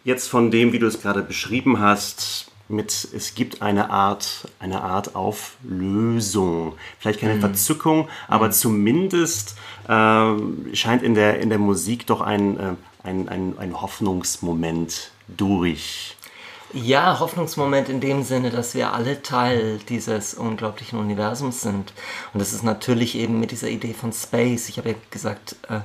jetzt 0.04 0.28
von 0.28 0.52
dem, 0.52 0.72
wie 0.72 0.78
du 0.78 0.86
es 0.86 1.02
gerade 1.02 1.22
beschrieben 1.22 1.80
hast, 1.80 2.51
mit 2.68 3.08
es 3.14 3.34
gibt 3.34 3.62
eine 3.62 3.90
Art, 3.90 4.48
eine 4.58 4.82
Art 4.82 5.14
Auflösung. 5.14 6.74
Vielleicht 6.98 7.20
keine 7.20 7.34
mhm. 7.34 7.40
Verzückung, 7.40 8.08
aber 8.28 8.46
mhm. 8.46 8.52
zumindest 8.52 9.56
äh, 9.88 10.74
scheint 10.74 11.02
in 11.02 11.14
der, 11.14 11.40
in 11.40 11.48
der 11.50 11.58
Musik 11.58 12.06
doch 12.06 12.20
ein, 12.20 12.58
äh, 12.58 12.74
ein, 13.02 13.28
ein, 13.28 13.58
ein 13.58 13.80
Hoffnungsmoment 13.80 15.10
durch. 15.28 16.16
Ja, 16.74 17.20
Hoffnungsmoment 17.20 17.90
in 17.90 18.00
dem 18.00 18.22
Sinne, 18.22 18.50
dass 18.50 18.74
wir 18.74 18.94
alle 18.94 19.20
Teil 19.22 19.78
dieses 19.90 20.32
unglaublichen 20.32 20.98
Universums 20.98 21.60
sind. 21.60 21.92
Und 22.32 22.40
das 22.40 22.54
ist 22.54 22.62
natürlich 22.62 23.14
eben 23.14 23.40
mit 23.40 23.50
dieser 23.50 23.68
Idee 23.68 23.92
von 23.92 24.10
Space. 24.14 24.70
Ich 24.70 24.78
habe 24.78 24.90
ja 24.90 24.94
gesagt, 25.10 25.56
äh, 25.68 25.80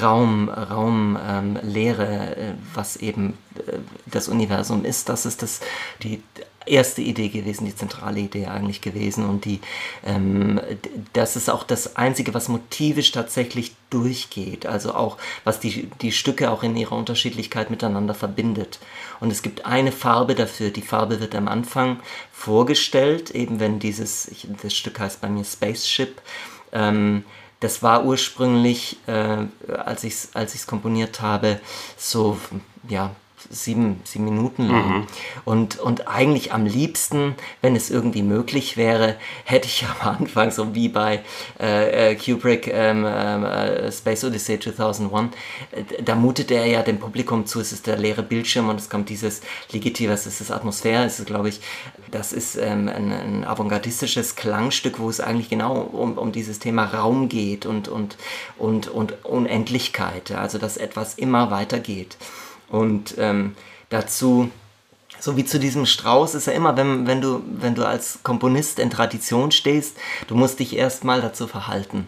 Raum, 0.00 0.48
Raum, 0.48 1.18
ähm, 1.20 1.58
Leere, 1.62 2.36
äh, 2.36 2.54
was 2.72 2.96
eben 2.96 3.36
äh, 3.56 3.78
das 4.06 4.28
Universum 4.28 4.84
ist. 4.84 5.08
Das 5.08 5.26
ist 5.26 5.42
das, 5.42 5.60
die 6.04 6.22
erste 6.70 7.02
Idee 7.02 7.28
gewesen, 7.28 7.64
die 7.64 7.74
zentrale 7.74 8.20
Idee 8.20 8.46
eigentlich 8.46 8.80
gewesen. 8.80 9.28
Und 9.28 9.44
die, 9.44 9.60
ähm, 10.04 10.60
das 11.12 11.36
ist 11.36 11.50
auch 11.50 11.64
das 11.64 11.96
Einzige, 11.96 12.34
was 12.34 12.48
motivisch 12.48 13.12
tatsächlich 13.12 13.74
durchgeht. 13.90 14.66
Also 14.66 14.94
auch, 14.94 15.16
was 15.44 15.60
die, 15.60 15.90
die 16.02 16.12
Stücke 16.12 16.50
auch 16.50 16.62
in 16.62 16.76
ihrer 16.76 16.96
Unterschiedlichkeit 16.96 17.70
miteinander 17.70 18.14
verbindet. 18.14 18.78
Und 19.20 19.30
es 19.30 19.42
gibt 19.42 19.66
eine 19.66 19.92
Farbe 19.92 20.34
dafür. 20.34 20.70
Die 20.70 20.82
Farbe 20.82 21.20
wird 21.20 21.34
am 21.34 21.48
Anfang 21.48 22.00
vorgestellt, 22.32 23.30
eben 23.30 23.60
wenn 23.60 23.78
dieses, 23.78 24.30
das 24.62 24.74
Stück 24.74 25.00
heißt 25.00 25.20
bei 25.20 25.28
mir 25.28 25.44
Spaceship. 25.44 26.20
Ähm, 26.72 27.24
das 27.60 27.82
war 27.82 28.04
ursprünglich, 28.04 28.98
äh, 29.06 29.46
als 29.72 30.04
ich 30.04 30.12
es 30.14 30.30
als 30.34 30.66
komponiert 30.66 31.20
habe, 31.20 31.60
so 31.96 32.38
ja, 32.88 33.14
sieben, 33.50 34.00
sieben 34.04 34.24
Minuten 34.24 34.68
lang. 34.68 34.88
Mhm. 34.88 35.06
Und, 35.44 35.78
und 35.78 36.08
eigentlich 36.08 36.52
am 36.52 36.66
liebsten, 36.66 37.34
wenn 37.62 37.76
es 37.76 37.90
irgendwie 37.90 38.22
möglich 38.22 38.76
wäre, 38.76 39.16
hätte 39.44 39.66
ich 39.66 39.84
am 40.00 40.16
Anfang, 40.16 40.50
so 40.50 40.74
wie 40.74 40.88
bei 40.88 41.22
äh, 41.60 42.12
äh 42.12 42.14
Kubrick 42.16 42.68
ähm, 42.68 43.04
äh, 43.04 43.90
Space 43.92 44.24
Odyssey 44.24 44.58
2001, 44.60 45.34
äh, 45.72 46.02
da 46.02 46.14
mutet 46.14 46.50
er 46.50 46.66
ja 46.66 46.82
dem 46.82 46.98
Publikum 46.98 47.46
zu, 47.46 47.60
es 47.60 47.72
ist 47.72 47.86
der 47.86 47.96
leere 47.96 48.22
Bildschirm 48.22 48.68
und 48.68 48.80
es 48.80 48.90
kommt 48.90 49.08
dieses 49.08 49.40
Legitive, 49.72 50.12
es 50.12 50.26
ist 50.26 50.50
Atmosphäre, 50.50 51.04
es 51.04 51.18
ist, 51.18 51.26
glaube 51.26 51.48
ich, 51.48 51.60
das 52.10 52.32
ist 52.32 52.56
ähm, 52.56 52.88
ein, 52.88 53.12
ein 53.12 53.44
avantgardistisches 53.44 54.36
Klangstück, 54.36 54.98
wo 54.98 55.10
es 55.10 55.20
eigentlich 55.20 55.48
genau 55.48 55.76
um, 55.80 56.16
um 56.16 56.32
dieses 56.32 56.58
Thema 56.58 56.84
Raum 56.84 57.28
geht 57.28 57.66
und, 57.66 57.88
und, 57.88 58.16
und, 58.56 58.88
und 58.88 59.24
Unendlichkeit, 59.24 60.32
also 60.32 60.58
dass 60.58 60.76
etwas 60.76 61.14
immer 61.14 61.50
weitergeht. 61.50 62.16
Und 62.68 63.14
ähm, 63.18 63.54
dazu, 63.88 64.50
so 65.20 65.36
wie 65.36 65.44
zu 65.44 65.58
diesem 65.58 65.86
Strauß, 65.86 66.34
ist 66.34 66.46
ja 66.46 66.52
immer, 66.52 66.76
wenn, 66.76 67.06
wenn, 67.06 67.20
du, 67.20 67.42
wenn 67.46 67.74
du 67.74 67.86
als 67.86 68.20
Komponist 68.22 68.78
in 68.78 68.90
Tradition 68.90 69.50
stehst, 69.50 69.96
du 70.26 70.34
musst 70.34 70.60
dich 70.60 70.76
erstmal 70.76 71.20
dazu 71.20 71.46
verhalten. 71.46 72.06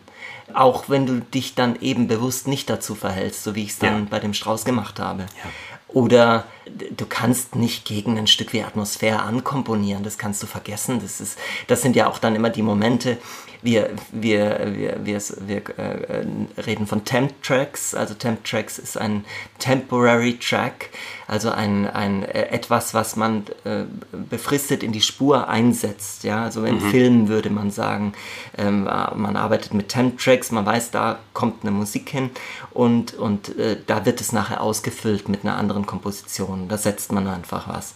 Auch 0.52 0.88
wenn 0.88 1.06
du 1.06 1.20
dich 1.20 1.54
dann 1.54 1.80
eben 1.80 2.08
bewusst 2.08 2.48
nicht 2.48 2.68
dazu 2.68 2.94
verhältst, 2.94 3.44
so 3.44 3.54
wie 3.54 3.64
ich 3.64 3.70
es 3.70 3.78
dann 3.78 4.00
ja. 4.00 4.06
bei 4.10 4.18
dem 4.18 4.34
Strauß 4.34 4.64
gemacht 4.64 4.98
habe. 4.98 5.22
Ja. 5.22 5.50
Oder 5.88 6.44
du 6.66 7.06
kannst 7.06 7.56
nicht 7.56 7.84
gegen 7.84 8.18
ein 8.18 8.26
Stück 8.26 8.52
wie 8.52 8.62
Atmosphäre 8.62 9.22
ankomponieren, 9.22 10.02
das 10.02 10.18
kannst 10.18 10.42
du 10.42 10.46
vergessen. 10.46 11.00
Das, 11.00 11.20
ist, 11.20 11.38
das 11.66 11.82
sind 11.82 11.96
ja 11.96 12.08
auch 12.08 12.18
dann 12.18 12.34
immer 12.34 12.50
die 12.50 12.62
Momente, 12.62 13.18
wir, 13.62 13.90
wir, 14.10 14.72
wir, 14.74 15.00
wir, 15.04 15.20
wir 15.46 15.78
äh, 15.78 16.26
reden 16.62 16.86
von 16.86 17.04
Temp 17.04 17.42
Tracks. 17.42 17.94
Also 17.94 18.14
Temp 18.14 18.44
Tracks 18.44 18.78
ist 18.78 18.96
ein 18.96 19.24
Temporary 19.58 20.38
Track, 20.38 20.90
also 21.26 21.50
ein, 21.50 21.86
ein 21.86 22.22
äh, 22.22 22.48
etwas, 22.48 22.94
was 22.94 23.16
man 23.16 23.44
äh, 23.64 23.84
befristet 24.30 24.82
in 24.82 24.92
die 24.92 25.02
Spur 25.02 25.48
einsetzt. 25.48 26.24
Ja, 26.24 26.44
also 26.44 26.64
in 26.64 26.76
mhm. 26.76 26.90
Filmen 26.90 27.28
würde 27.28 27.50
man 27.50 27.70
sagen, 27.70 28.14
ähm, 28.56 28.84
man 28.84 29.36
arbeitet 29.36 29.74
mit 29.74 29.88
Temp 29.88 30.18
Tracks, 30.18 30.50
man 30.50 30.64
weiß, 30.64 30.90
da 30.90 31.18
kommt 31.34 31.62
eine 31.62 31.70
Musik 31.70 32.08
hin 32.08 32.30
und, 32.70 33.14
und 33.14 33.58
äh, 33.58 33.76
da 33.86 34.06
wird 34.06 34.20
es 34.20 34.32
nachher 34.32 34.62
ausgefüllt 34.62 35.28
mit 35.28 35.44
einer 35.44 35.56
anderen 35.56 35.84
Komposition. 35.84 36.49
Da 36.68 36.78
setzt 36.78 37.12
man 37.12 37.26
einfach 37.26 37.68
was. 37.68 37.94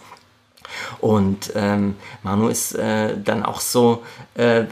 Und 0.99 1.51
ähm, 1.55 1.95
Manu 2.23 2.47
ist 2.47 2.73
äh, 2.73 3.15
dann 3.17 3.43
auch 3.43 3.59
so, 3.59 4.03
äh, 4.35 4.63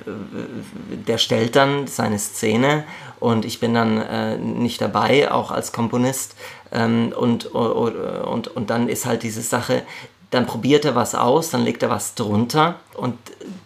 der 1.07 1.17
stellt 1.17 1.55
dann 1.55 1.87
seine 1.87 2.19
Szene 2.19 2.83
und 3.19 3.45
ich 3.45 3.59
bin 3.59 3.73
dann 3.73 4.01
äh, 4.01 4.37
nicht 4.37 4.81
dabei, 4.81 5.31
auch 5.31 5.51
als 5.51 5.71
Komponist. 5.71 6.35
Ähm, 6.71 7.13
und, 7.15 7.45
und, 7.45 8.47
und 8.47 8.69
dann 8.69 8.89
ist 8.89 9.05
halt 9.05 9.23
diese 9.23 9.41
Sache, 9.41 9.83
dann 10.31 10.47
probiert 10.47 10.83
er 10.83 10.95
was 10.95 11.13
aus, 11.13 11.51
dann 11.51 11.63
legt 11.63 11.83
er 11.83 11.91
was 11.91 12.15
drunter 12.15 12.79
und 12.95 13.15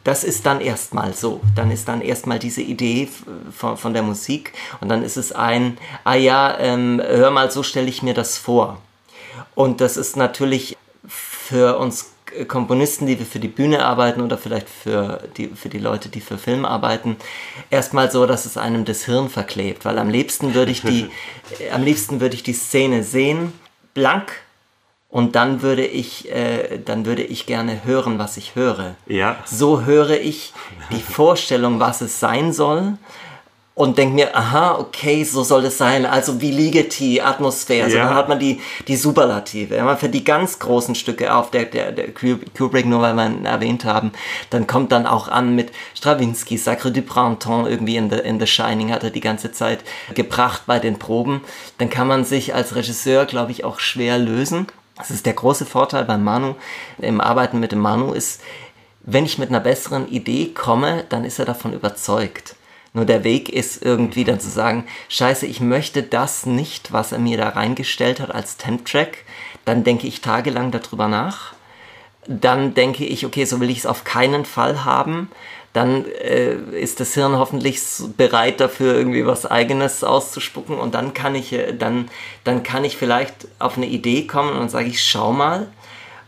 das 0.03 0.25
ist 0.25 0.45
dann 0.45 0.59
erstmal 0.59 1.13
so. 1.13 1.39
Dann 1.55 1.71
ist 1.71 1.87
dann 1.87 2.01
erstmal 2.01 2.39
diese 2.39 2.61
Idee 2.61 3.07
von, 3.55 3.77
von 3.77 3.93
der 3.93 4.03
Musik 4.03 4.51
und 4.81 4.89
dann 4.89 5.03
ist 5.03 5.15
es 5.15 5.31
ein, 5.31 5.77
ah 6.03 6.15
ja, 6.15 6.57
ähm, 6.59 7.01
hör 7.05 7.31
mal, 7.31 7.49
so 7.51 7.63
stelle 7.63 7.87
ich 7.87 8.03
mir 8.03 8.13
das 8.13 8.37
vor. 8.37 8.81
Und 9.55 9.81
das 9.81 9.97
ist 9.97 10.15
natürlich 10.17 10.77
für 11.07 11.77
uns 11.77 12.11
Komponisten, 12.47 13.05
die 13.05 13.17
wir 13.19 13.25
für 13.25 13.39
die 13.39 13.47
Bühne 13.47 13.85
arbeiten 13.85 14.21
oder 14.21 14.37
vielleicht 14.37 14.67
für 14.69 15.23
die, 15.37 15.47
für 15.47 15.69
die 15.69 15.79
Leute, 15.79 16.09
die 16.09 16.19
für 16.19 16.37
Film 16.37 16.65
arbeiten, 16.65 17.15
erstmal 17.69 18.11
so, 18.11 18.25
dass 18.25 18.45
es 18.45 18.57
einem 18.57 18.85
das 18.85 19.05
Hirn 19.05 19.29
verklebt. 19.29 19.85
Weil 19.85 19.97
am 19.97 20.09
liebsten 20.09 20.53
würde 20.53 20.71
ich 20.71 20.81
die, 20.81 21.09
am 21.71 21.83
liebsten 21.83 22.19
würde 22.19 22.35
ich 22.35 22.43
die 22.43 22.53
Szene 22.53 23.03
sehen, 23.03 23.53
blank, 23.93 24.31
und 25.09 25.35
dann 25.35 25.61
würde 25.61 25.85
ich, 25.85 26.29
äh, 26.29 26.79
dann 26.83 27.05
würde 27.05 27.23
ich 27.23 27.45
gerne 27.45 27.85
hören, 27.85 28.19
was 28.19 28.35
ich 28.35 28.55
höre. 28.55 28.95
Ja. 29.07 29.37
So 29.45 29.85
höre 29.85 30.19
ich 30.19 30.53
die 30.91 31.01
Vorstellung, 31.01 31.79
was 31.79 32.01
es 32.01 32.19
sein 32.19 32.51
soll 32.51 32.97
und 33.77 33.99
denke 33.99 34.15
mir, 34.15 34.35
aha, 34.35 34.79
okay, 34.79 35.23
so 35.23 35.43
soll 35.43 35.65
es 35.65 35.77
sein. 35.77 36.07
Also 36.07 36.41
wie 36.41 36.49
Ligeti, 36.49 37.21
Atmosphäre. 37.21 37.85
Also 37.85 37.97
ja. 37.97 38.05
dann 38.05 38.15
hat 38.15 38.27
man 38.27 38.39
die, 38.39 38.59
die 38.87 38.95
Superlative. 38.95 39.75
Ja, 39.75 39.95
für 39.95 40.09
die 40.09 40.23
ganz 40.23 40.57
großen 40.57 40.95
Stücke 40.95 41.31
auf 41.31 41.51
der, 41.51 41.65
der, 41.65 41.91
der 41.91 42.07
Kubrick, 42.11 42.87
nur 42.87 43.03
weil 43.03 43.13
wir 43.13 43.27
ihn 43.27 43.45
erwähnt 43.45 43.85
haben, 43.85 44.13
dann 44.49 44.65
kommt 44.65 44.91
dann 44.91 45.05
auch 45.05 45.27
an 45.27 45.53
mit 45.53 45.71
Stravinsky, 45.93 46.57
Sacre 46.57 46.91
du 46.91 47.03
Printemps, 47.03 47.69
irgendwie 47.69 47.97
in 47.97 48.09
The, 48.09 48.17
in 48.17 48.39
The 48.39 48.47
Shining 48.47 48.91
hat 48.91 49.03
er 49.03 49.11
die 49.11 49.21
ganze 49.21 49.51
Zeit 49.51 49.83
gebracht 50.15 50.63
bei 50.65 50.79
den 50.79 50.97
Proben. 50.97 51.41
Dann 51.77 51.91
kann 51.91 52.07
man 52.07 52.25
sich 52.25 52.55
als 52.55 52.75
Regisseur, 52.75 53.27
glaube 53.27 53.51
ich, 53.51 53.63
auch 53.63 53.79
schwer 53.79 54.17
lösen. 54.17 54.65
Das 54.97 55.11
ist 55.11 55.27
der 55.27 55.33
große 55.33 55.67
Vorteil 55.67 56.03
beim 56.05 56.23
Manu, 56.23 56.55
im 56.97 57.21
Arbeiten 57.21 57.59
mit 57.59 57.73
dem 57.73 57.79
Manu 57.79 58.13
ist, 58.13 58.41
wenn 59.03 59.23
ich 59.23 59.37
mit 59.37 59.49
einer 59.49 59.59
besseren 59.59 60.09
Idee 60.09 60.47
komme, 60.47 61.05
dann 61.09 61.25
ist 61.25 61.37
er 61.37 61.45
davon 61.45 61.73
überzeugt. 61.73 62.56
Nur 62.97 63.05
der 63.05 63.23
Weg 63.23 63.49
ist 63.49 63.85
irgendwie 63.85 64.23
dann 64.23 64.39
zu 64.39 64.49
sagen, 64.49 64.87
scheiße, 65.07 65.45
ich 65.45 65.61
möchte 65.61 66.01
das 66.01 66.47
nicht, 66.47 66.91
was 66.91 67.11
er 67.11 67.19
mir 67.19 67.37
da 67.37 67.49
reingestellt 67.49 68.19
hat 68.19 68.33
als 68.33 68.57
Temp-Track. 68.57 69.19
Dann 69.65 69.83
denke 69.83 70.07
ich 70.07 70.21
tagelang 70.21 70.71
darüber 70.71 71.07
nach. 71.07 71.53
Dann 72.27 72.73
denke 72.73 73.05
ich, 73.05 73.23
okay, 73.23 73.45
so 73.45 73.59
will 73.59 73.69
ich 73.69 73.77
es 73.77 73.85
auf 73.85 74.03
keinen 74.03 74.45
Fall 74.45 74.83
haben. 74.83 75.29
Dann 75.73 76.05
äh, 76.05 76.55
ist 76.55 76.99
das 76.99 77.13
Hirn 77.13 77.37
hoffentlich 77.37 77.79
bereit 78.17 78.59
dafür, 78.59 78.95
irgendwie 78.95 79.27
was 79.27 79.45
Eigenes 79.45 80.03
auszuspucken. 80.03 80.79
Und 80.79 80.95
dann 80.95 81.13
kann 81.13 81.35
ich, 81.35 81.53
äh, 81.53 81.73
dann, 81.73 82.09
dann 82.45 82.63
kann 82.63 82.83
ich 82.83 82.97
vielleicht 82.97 83.47
auf 83.59 83.77
eine 83.77 83.85
Idee 83.85 84.25
kommen 84.25 84.57
und 84.57 84.71
sage 84.71 84.87
ich, 84.87 85.03
schau 85.03 85.33
mal. 85.33 85.67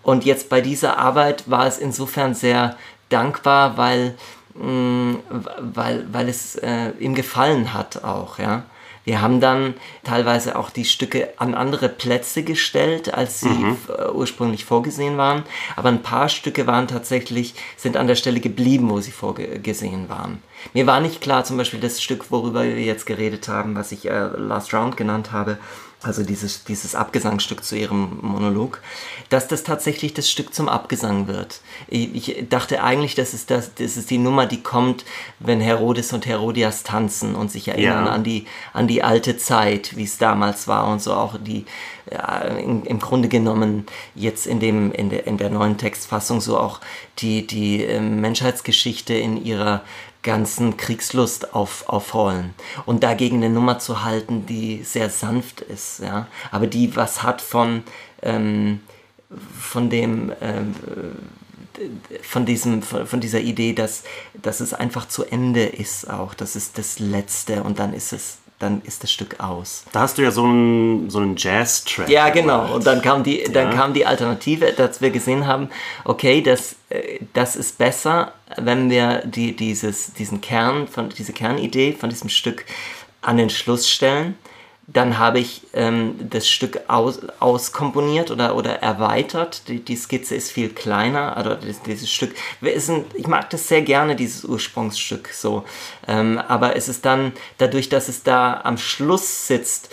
Und 0.04 0.24
jetzt 0.24 0.50
bei 0.50 0.62
dieser 0.62 1.00
Arbeit 1.00 1.50
war 1.50 1.66
es 1.66 1.80
insofern 1.80 2.36
sehr 2.36 2.78
dankbar, 3.10 3.76
weil 3.76 4.14
Mm, 4.60 5.16
weil, 5.60 6.06
weil 6.12 6.28
es 6.28 6.56
äh, 6.56 6.92
ihm 7.00 7.16
gefallen 7.16 7.74
hat 7.74 8.04
auch, 8.04 8.40
ja. 8.40 8.64
Wir 9.06 9.22
haben 9.22 9.40
dann 9.40 9.74
teilweise 10.04 10.56
auch 10.56 10.70
die 10.70 10.86
Stücke 10.86 11.30
an 11.38 11.56
andere 11.56 11.90
Plätze 11.90 12.44
gestellt, 12.44 13.12
als 13.12 13.40
sie 13.40 13.50
mhm. 13.50 13.78
ursprünglich 14.14 14.66
vorgesehen 14.66 15.18
waren. 15.18 15.46
Aber 15.76 15.90
ein 15.90 16.04
paar 16.04 16.30
Stücke 16.30 16.68
waren 16.68 16.88
tatsächlich, 16.88 17.56
sind 17.76 17.98
an 17.98 18.06
der 18.06 18.14
Stelle 18.14 18.40
geblieben, 18.40 18.88
wo 18.90 19.00
sie 19.00 19.10
vorgesehen 19.10 20.10
waren. 20.10 20.44
Mir 20.74 20.86
war 20.86 21.00
nicht 21.00 21.22
klar, 21.22 21.44
zum 21.44 21.58
Beispiel 21.58 21.80
das 21.80 22.04
Stück, 22.04 22.30
worüber 22.30 22.64
wir 22.64 22.82
jetzt 22.82 23.08
geredet 23.08 23.48
haben, 23.48 23.76
was 23.76 23.92
ich 23.92 24.08
äh, 24.08 24.28
Last 24.38 24.76
Round 24.76 24.96
genannt 24.96 25.32
habe, 25.32 25.58
also 26.02 26.24
dieses, 26.24 26.64
dieses 26.64 26.96
Abgesangstück 26.96 27.64
zu 27.64 27.76
ihrem 27.76 28.20
Monolog, 28.22 28.82
dass 29.28 29.50
das 29.50 29.64
tatsächlich 29.64 30.14
das 30.14 30.30
Stück 30.30 30.54
zum 30.54 30.70
Abgesang 30.70 31.28
wird. 31.28 31.60
Ich, 31.88 32.46
dachte 32.50 32.82
eigentlich, 32.84 33.16
das 33.16 33.34
ist, 33.34 33.52
das, 33.52 33.76
das 33.76 33.98
ist 33.98 34.10
die 34.10 34.18
Nummer, 34.18 34.46
die 34.46 34.64
kommt, 34.64 35.04
wenn 35.40 35.60
Herodes 35.60 36.14
und 36.14 36.26
Herodias 36.26 36.84
tanzen 36.84 37.36
und 37.36 37.52
sich 37.52 37.68
erinnern 37.68 38.06
ja. 38.06 38.12
an, 38.12 38.24
die, 38.24 38.46
an 38.72 38.88
die 38.88 39.04
alte 39.04 39.38
Zeit, 39.38 39.98
wie 39.98 40.06
es 40.06 40.18
damals 40.18 40.70
war 40.70 40.88
und 40.88 41.02
so 41.02 41.14
auch 41.14 41.36
die, 41.38 41.66
ja, 42.10 42.40
in, 42.44 42.86
im 42.86 43.00
Grunde 43.00 43.28
genommen 43.28 43.86
jetzt 44.16 44.48
in, 44.48 44.62
dem, 44.62 44.94
in, 44.94 45.10
der, 45.10 45.28
in 45.28 45.38
der 45.38 45.50
neuen 45.50 45.78
Textfassung 45.78 46.40
so 46.40 46.58
auch 46.58 46.80
die, 47.20 47.46
die 47.46 47.84
äh, 47.84 48.00
Menschheitsgeschichte 48.00 49.14
in 49.14 49.44
ihrer 49.44 49.82
ganzen 50.24 50.78
Kriegslust 50.78 51.54
auf, 51.54 51.88
aufrollen 51.88 52.54
und 52.86 53.04
dagegen 53.04 53.38
eine 53.38 53.50
Nummer 53.50 53.80
zu 53.80 54.04
halten, 54.04 54.46
die 54.46 54.84
sehr 54.84 55.10
sanft 55.10 55.62
ist, 55.62 56.00
ja, 56.00 56.28
aber 56.52 56.68
die 56.68 56.96
was 56.96 57.24
hat 57.24 57.42
von, 57.42 57.84
ähm, 58.22 58.82
von 59.60 59.90
dem, 59.90 60.34
ähm, 60.42 60.76
von 62.22 62.46
diesem, 62.46 62.82
von 62.82 63.22
dieser 63.22 63.40
Idee, 63.40 63.74
dass, 63.74 64.04
dass 64.42 64.60
es 64.60 64.74
einfach 64.74 65.08
zu 65.08 65.24
Ende 65.24 65.66
ist 65.66 66.10
auch, 66.10 66.34
das 66.34 66.58
ist 66.58 66.78
das 66.78 67.00
Letzte 67.00 67.64
und 67.64 67.80
dann 67.80 67.94
ist 67.94 68.12
es 68.12 68.40
dann 68.60 68.82
ist 68.82 69.04
das 69.04 69.12
Stück 69.12 69.40
aus. 69.40 69.86
Da 69.94 70.02
hast 70.02 70.18
du 70.18 70.22
ja 70.22 70.32
so 70.32 70.44
einen, 70.44 71.10
so 71.10 71.20
einen 71.20 71.38
Jazz-Track. 71.38 72.10
Ja, 72.10 72.30
genau. 72.30 72.74
Und 72.76 72.86
dann 72.86 73.02
kam 73.02 73.24
die, 73.24 73.44
dann 73.52 73.74
kam 73.74 73.94
die 73.94 74.06
Alternative, 74.06 74.74
dass 74.74 75.00
wir 75.00 75.12
gesehen 75.12 75.48
haben, 75.48 75.70
okay, 76.04 76.42
das, 76.42 76.76
äh, 76.90 77.20
das 77.34 77.56
ist 77.56 77.78
besser, 77.78 78.34
wenn 78.58 78.90
wir 78.90 79.24
die, 79.26 79.56
dieses, 79.56 80.14
diesen 80.14 80.42
Kern, 80.42 80.88
von, 80.88 81.10
diese 81.10 81.34
Kernidee 81.34 81.94
von 81.94 82.10
diesem 82.10 82.30
Stück 82.30 82.66
an 83.22 83.38
den 83.38 83.50
Schluss 83.50 83.90
stellen 83.90 84.36
dann 84.92 85.20
habe 85.20 85.40
ich 85.40 85.62
ähm, 85.74 86.16
das 86.30 86.48
Stück 86.48 86.82
aus, 86.88 87.20
auskomponiert 87.40 88.32
oder, 88.32 88.56
oder 88.56 88.82
erweitert. 88.82 89.68
Die, 89.68 89.80
die 89.80 89.96
Skizze 89.96 90.36
ist 90.36 90.52
viel 90.52 90.70
kleiner, 90.70 91.38
also 91.38 91.56
das, 91.56 91.82
dieses 91.84 92.10
Stück. 92.10 92.36
Ein, 92.62 93.06
ich 93.14 93.28
mag 93.28 93.50
das 93.52 93.68
sehr 93.68 93.82
gerne, 93.82 94.16
dieses 94.16 94.46
Ursprungsstück 94.46 95.30
so. 95.30 95.64
Ähm, 96.08 96.40
aber 96.48 96.76
es 96.76 96.90
ist 96.90 97.06
dann, 97.06 97.34
dadurch, 97.60 97.90
dass 97.90 98.10
es 98.10 98.24
da 98.24 98.62
am 98.64 98.78
Schluss 98.78 99.48
sitzt, 99.48 99.90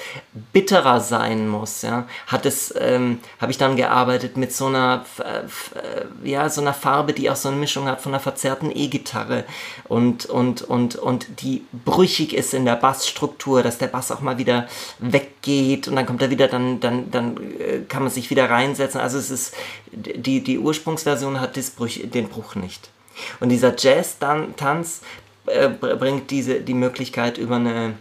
bitterer 0.53 1.01
sein 1.01 1.49
muss, 1.49 1.83
ja, 1.83 2.07
hat 2.27 2.47
es, 2.47 2.75
ähm, 2.79 3.21
habe 3.39 3.53
ich 3.53 3.59
dann 3.59 3.77
gearbeitet 3.77 4.37
mit 4.37 4.53
so 4.53 4.67
einer, 4.67 5.05
äh, 5.19 6.29
ja, 6.29 6.49
so 6.49 6.63
einer 6.63 6.75
Farbe, 6.75 7.13
die 7.13 7.29
auch 7.29 7.37
so 7.37 7.49
eine 7.49 7.59
Mischung 7.59 7.87
hat 7.87 8.01
von 8.01 8.13
einer 8.13 8.21
verzerrten 8.21 8.71
E-Gitarre 8.75 9.45
und, 9.85 10.25
und, 10.27 10.63
und, 10.63 10.97
und 10.97 11.43
die 11.43 11.67
brüchig 11.85 12.33
ist 12.33 12.55
in 12.55 12.65
der 12.65 12.77
Bassstruktur, 12.77 13.63
dass 13.63 13.79
der 13.79 13.89
Bass 13.89 14.11
auch 14.11 14.21
mal 14.21 14.39
wieder 14.39 14.67
weggeht 14.99 15.89
und 15.89 15.97
dann 15.97 16.07
kommt 16.07 16.23
er 16.23 16.31
wieder, 16.31 16.49
dann, 16.49 16.81
dann, 16.81 17.11
dann 17.11 17.37
äh, 17.59 17.81
kann 17.89 18.03
man 18.03 18.11
sich 18.11 18.31
wieder 18.31 18.51
reinsetzen. 18.51 19.01
Also 19.01 19.19
es 19.19 19.31
ist, 19.31 19.55
die, 19.93 20.43
die 20.43 20.59
Ursprungsversion 20.59 21.41
hat 21.41 21.57
den 21.57 22.29
Bruch 22.29 22.55
nicht. 22.55 22.91
Und 23.41 23.49
dieser 23.49 23.75
Jazz-Tanz 23.77 25.01
äh, 25.47 25.69
bringt 25.69 26.31
diese, 26.31 26.61
die 26.61 26.75
Möglichkeit 26.75 27.39
über 27.39 27.57
eine, 27.57 27.95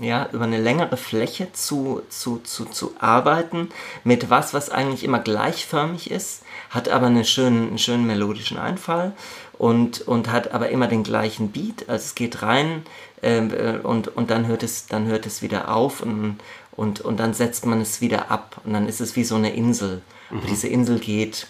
ja, 0.00 0.28
über 0.32 0.44
eine 0.44 0.60
längere 0.60 0.96
Fläche 0.96 1.52
zu, 1.52 2.02
zu, 2.08 2.38
zu, 2.38 2.64
zu 2.64 2.94
arbeiten 2.98 3.68
mit 4.02 4.30
was, 4.30 4.54
was 4.54 4.70
eigentlich 4.70 5.04
immer 5.04 5.18
gleichförmig 5.18 6.10
ist, 6.10 6.42
hat 6.70 6.88
aber 6.88 7.06
einen 7.06 7.24
schönen, 7.24 7.68
einen 7.68 7.78
schönen 7.78 8.06
melodischen 8.06 8.58
Einfall 8.58 9.12
und, 9.58 10.00
und 10.00 10.32
hat 10.32 10.52
aber 10.52 10.70
immer 10.70 10.86
den 10.86 11.02
gleichen 11.02 11.52
Beat. 11.52 11.88
Also 11.88 12.04
es 12.06 12.14
geht 12.14 12.42
rein 12.42 12.82
ähm, 13.22 13.52
äh, 13.52 13.78
und, 13.78 14.08
und 14.08 14.30
dann, 14.30 14.46
hört 14.46 14.62
es, 14.62 14.86
dann 14.86 15.06
hört 15.06 15.26
es 15.26 15.42
wieder 15.42 15.72
auf 15.74 16.00
und, 16.00 16.38
und, 16.72 17.00
und 17.02 17.20
dann 17.20 17.34
setzt 17.34 17.66
man 17.66 17.80
es 17.80 18.00
wieder 18.00 18.30
ab 18.30 18.60
und 18.64 18.72
dann 18.72 18.88
ist 18.88 19.00
es 19.00 19.16
wie 19.16 19.24
so 19.24 19.34
eine 19.34 19.52
Insel. 19.52 20.00
Mhm. 20.30 20.38
Und 20.38 20.50
diese 20.50 20.68
Insel 20.68 20.98
geht 20.98 21.46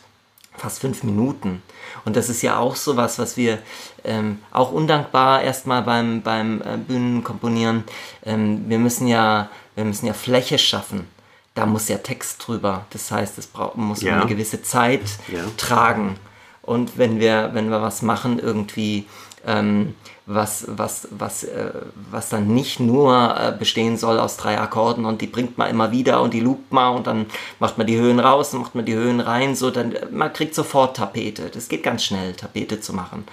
fast 0.57 0.81
fünf 0.81 1.03
Minuten. 1.03 1.63
Und 2.05 2.17
das 2.17 2.29
ist 2.29 2.43
ja 2.43 2.59
auch 2.59 2.77
so 2.77 2.97
was, 2.97 3.19
was 3.19 3.37
wir 3.37 3.59
ähm, 4.05 4.39
auch 4.51 4.73
undankbar 4.73 5.43
erstmal 5.43 5.83
beim, 5.83 6.23
beim 6.23 6.61
äh, 6.63 6.77
Bühnenkomponieren, 6.77 7.85
ähm, 8.25 8.69
wir 8.69 8.79
müssen 8.79 9.07
ja, 9.07 9.49
wir 9.75 9.85
müssen 9.85 10.07
ja 10.07 10.13
Fläche 10.13 10.59
schaffen. 10.59 11.07
Da 11.55 11.67
muss 11.67 11.89
ja 11.89 11.99
Text 11.99 12.47
drüber. 12.47 12.87
Das 12.91 13.11
heißt, 13.11 13.39
es 13.39 13.47
braucht, 13.47 13.77
muss 13.77 14.03
ja. 14.03 14.17
eine 14.17 14.27
gewisse 14.27 14.63
Zeit 14.63 15.03
ja. 15.29 15.43
tragen. 15.57 16.17
Und 16.63 16.99
wenn 16.99 17.19
wir, 17.19 17.51
wenn 17.53 17.71
wir 17.71 17.83
was 17.83 18.03
machen, 18.03 18.39
irgendwie 18.39 19.07
ähm, 19.47 19.95
was, 20.27 20.65
was, 20.69 21.09
was, 21.11 21.45
äh, 21.45 21.73
was 22.11 22.29
dann 22.29 22.49
nicht 22.55 22.79
nur 22.79 23.37
äh, 23.37 23.53
bestehen 23.59 23.97
soll 23.97 24.19
aus 24.19 24.37
drei 24.37 24.59
Akkorden 24.59 25.05
und 25.05 25.21
die 25.21 25.27
bringt 25.27 25.59
man 25.59 25.71
immer 25.71 25.91
wieder 25.91 26.23
und 26.23 26.35
die 26.35 26.41
loopt 26.41 26.73
man 26.73 26.97
und 26.97 27.07
dann 27.07 27.27
macht 27.59 27.79
man 27.79 27.87
die 27.87 27.99
Höhen 27.99 28.21
raus 28.21 28.55
und 28.55 28.61
macht 28.61 28.75
man 28.75 28.85
die 28.85 28.95
Höhen 28.95 29.21
rein, 29.21 29.57
so 29.57 29.71
dann 29.71 29.93
äh, 29.93 30.07
man 30.11 30.33
kriegt 30.33 30.55
sofort 30.55 30.97
Tapete. 30.97 31.51
Das 31.51 31.69
geht 31.69 31.83
ganz 31.83 32.05
schnell, 32.05 32.35
Tapete 32.35 32.81
zu 32.81 32.93
machen. 32.93 33.25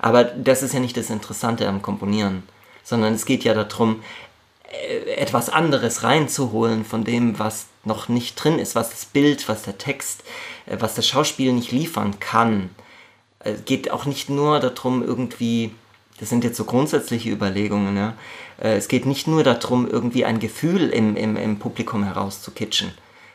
Aber 0.00 0.24
das 0.24 0.62
ist 0.62 0.74
ja 0.74 0.80
nicht 0.80 0.96
das 0.96 1.10
Interessante 1.10 1.66
am 1.66 1.82
Komponieren, 1.82 2.42
sondern 2.82 3.14
es 3.14 3.24
geht 3.24 3.42
ja 3.42 3.54
darum, 3.54 4.02
äh, 4.70 5.14
etwas 5.16 5.48
anderes 5.48 6.02
reinzuholen 6.02 6.84
von 6.84 7.04
dem, 7.04 7.38
was 7.38 7.66
noch 7.84 8.08
nicht 8.08 8.36
drin 8.36 8.58
ist, 8.58 8.74
was 8.74 8.90
das 8.90 9.04
Bild, 9.04 9.48
was 9.48 9.62
der 9.62 9.78
Text, 9.78 10.22
äh, 10.66 10.76
was 10.78 10.94
das 10.94 11.06
Schauspiel 11.06 11.52
nicht 11.52 11.72
liefern 11.72 12.20
kann. 12.20 12.70
Es 13.44 13.64
geht 13.64 13.90
auch 13.90 14.06
nicht 14.06 14.30
nur 14.30 14.58
darum, 14.60 15.02
irgendwie 15.02 15.72
das 16.18 16.28
sind 16.28 16.44
jetzt 16.44 16.56
so 16.56 16.64
grundsätzliche 16.64 17.30
Überlegungen. 17.30 17.96
Ja. 17.96 18.14
Äh, 18.60 18.76
es 18.76 18.88
geht 18.88 19.06
nicht 19.06 19.26
nur 19.26 19.42
darum, 19.42 19.88
irgendwie 19.88 20.24
ein 20.24 20.38
Gefühl 20.38 20.90
im, 20.90 21.16
im, 21.16 21.36
im 21.36 21.58
Publikum 21.58 22.04
herauszukitschen. 22.04 22.92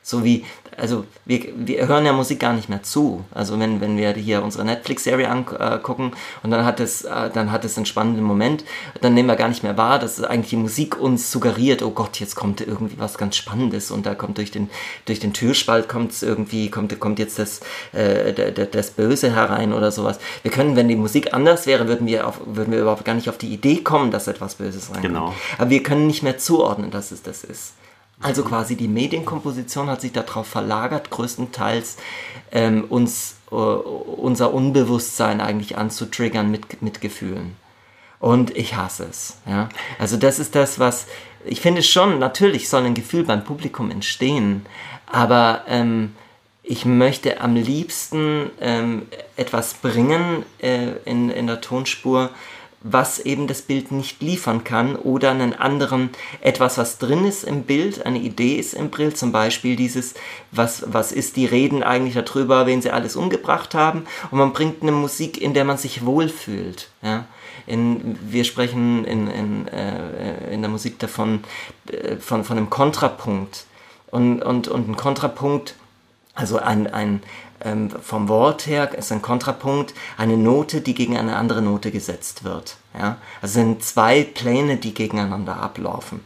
So 0.10 0.24
wie, 0.24 0.44
also 0.76 1.06
wir, 1.26 1.50
wir 1.56 1.88
hören 1.88 2.04
ja 2.04 2.14
Musik 2.14 2.40
gar 2.40 2.54
nicht 2.54 2.68
mehr 2.68 2.82
zu. 2.82 3.24
Also 3.30 3.60
wenn, 3.60 3.80
wenn 3.80 3.96
wir 3.96 4.14
hier 4.14 4.42
unsere 4.42 4.66
Netflix-Serie 4.66 5.30
angucken 5.30 6.14
und 6.42 6.50
dann 6.50 6.66
hat 6.66 6.80
es, 6.80 7.04
äh, 7.04 7.30
dann 7.32 7.52
hat 7.52 7.64
es 7.64 7.78
einen 7.78 7.86
spannenden 7.86 8.24
Moment, 8.24 8.64
dann 9.02 9.14
nehmen 9.14 9.30
wir 9.30 9.36
gar 9.36 9.50
nicht 9.50 9.62
mehr 9.62 9.78
wahr, 9.78 10.00
dass 10.00 10.20
eigentlich 10.24 10.50
die 10.50 10.56
Musik 10.56 11.00
uns 11.00 11.32
suggeriert, 11.32 11.84
oh 11.84 11.92
Gott, 11.92 12.20
jetzt 12.20 12.36
kommt 12.36 12.60
irgendwie 12.60 12.98
was 12.98 13.20
ganz 13.20 13.36
Spannendes 13.36 13.92
und 13.92 14.08
da 14.08 14.16
kommt 14.16 14.40
durch 14.40 14.50
den, 14.50 14.72
durch 15.06 15.20
den 15.20 15.32
Türspalt 15.32 15.88
kommt 15.88 16.12
es 16.12 16.24
irgendwie, 16.24 16.72
kommt, 16.72 17.00
kommt 17.00 17.20
jetzt 17.20 17.38
das, 17.38 17.60
äh, 17.92 18.52
das 18.66 18.90
Böse 18.90 19.36
herein 19.36 19.74
oder 19.74 19.92
sowas. 19.92 20.18
Wir 20.42 20.50
können, 20.50 20.76
wenn 20.76 20.88
die 20.88 20.96
Musik 20.96 21.36
anders 21.36 21.68
wäre, 21.68 21.88
würden 21.88 22.08
wir, 22.08 22.28
auf, 22.28 22.42
würden 22.46 22.74
wir 22.74 22.82
überhaupt 22.82 23.06
gar 23.06 23.14
nicht 23.14 23.30
auf 23.30 23.38
die 23.38 23.54
Idee 23.54 23.84
kommen, 23.84 24.10
dass 24.10 24.28
etwas 24.28 24.56
Böses 24.56 24.90
reinkommt. 24.90 25.04
Genau. 25.06 25.36
Aber 25.60 25.70
wir 25.70 25.84
können 25.84 26.08
nicht 26.08 26.24
mehr 26.24 26.40
zuordnen, 26.40 26.90
dass 26.90 27.12
es 27.12 27.22
das 27.22 27.44
ist. 27.44 27.74
Also 28.22 28.44
quasi 28.44 28.76
die 28.76 28.88
Medienkomposition 28.88 29.90
hat 29.90 30.02
sich 30.02 30.12
darauf 30.12 30.48
verlagert, 30.48 31.10
größtenteils 31.10 31.98
ähm, 32.52 32.86
uns 32.90 33.38
äh, 33.52 33.56
unser 33.56 34.54
Unbewusstsein 34.54 35.42
eigentlich 35.42 35.78
anzutriggern 35.78 36.52
mit, 36.52 36.82
mit 36.82 37.02
Gefühlen. 37.02 37.56
Und 38.20 38.56
ich 38.56 38.76
hasse 38.76 39.08
es. 39.10 39.38
Ja? 39.48 39.70
Also 39.98 40.18
das 40.18 40.40
ist 40.40 40.54
das, 40.56 40.80
was 40.80 41.08
ich 41.46 41.62
finde 41.62 41.84
schon, 41.84 42.20
natürlich 42.20 42.70
soll 42.70 42.86
ein 42.86 42.94
Gefühl 42.94 43.24
beim 43.24 43.44
Publikum 43.44 43.92
entstehen, 43.92 44.66
aber 45.06 45.64
ähm, 45.68 46.14
ich 46.64 46.86
möchte 46.86 47.42
am 47.42 47.56
liebsten 47.56 48.52
ähm, 48.60 49.08
etwas 49.38 49.74
bringen 49.74 50.44
äh, 50.60 50.92
in, 51.06 51.30
in 51.30 51.48
der 51.48 51.62
Tonspur, 51.62 52.30
was 52.82 53.20
eben 53.20 53.48
das 53.48 53.62
Bild 53.62 53.92
nicht 53.92 54.22
liefern 54.22 54.64
kann 54.64 54.96
oder 54.96 55.32
einen 55.32 55.54
anderen, 55.54 56.10
etwas, 56.40 56.78
was 56.78 56.98
drin 56.98 57.26
ist 57.26 57.44
im 57.44 57.64
Bild, 57.64 58.06
eine 58.06 58.20
Idee 58.20 58.56
ist 58.56 58.74
im 58.74 58.90
Bild, 58.90 59.18
zum 59.18 59.32
Beispiel 59.32 59.76
dieses, 59.76 60.14
was, 60.52 60.86
was 60.88 61.12
ist, 61.12 61.36
die 61.36 61.46
reden 61.46 61.84
eigentlich 61.84 62.16
darüber, 62.24 62.66
wen 62.66 62.82
sie 62.82 62.92
alles 62.92 63.16
umgebracht 63.16 63.74
haben 63.74 64.06
und 64.32 64.40
man 64.40 64.54
bringt 64.54 64.82
eine 64.82 64.94
Musik, 64.94 65.42
in 65.42 65.54
der 65.54 65.66
man 65.66 65.78
sich 65.78 66.06
wohlfühlt. 66.06 66.90
Ja? 67.02 67.26
In, 67.68 68.18
wir 68.22 68.46
sprechen 68.46 69.04
in, 69.04 69.28
in, 69.28 69.68
äh, 69.68 70.54
in 70.54 70.62
der 70.62 70.72
Musik 70.72 71.00
davon, 71.00 71.44
äh, 71.92 72.16
von, 72.16 72.46
von 72.46 72.58
einem 72.58 72.70
Kontrapunkt 72.70 73.66
und, 74.10 74.42
und, 74.42 74.70
und 74.70 74.88
ein 74.88 74.96
Kontrapunkt, 74.96 75.76
also 76.34 76.60
ein, 76.60 76.88
ein, 76.88 77.22
ähm, 77.64 77.90
vom 77.90 78.28
Wort 78.28 78.68
her 78.68 78.94
ist 78.98 79.12
ein 79.12 79.22
Kontrapunkt 79.22 79.94
eine 80.18 80.38
Note, 80.38 80.82
die 80.82 80.94
gegen 80.94 81.18
eine 81.18 81.36
andere 81.36 81.62
Note 81.62 81.92
gesetzt 81.92 82.44
wird. 82.44 82.78
Ja? 82.98 83.18
Also 83.42 83.56
sind 83.56 83.84
zwei 83.84 84.24
Pläne, 84.24 84.78
die 84.78 84.94
gegeneinander 84.94 85.58
ablaufen. 85.58 86.22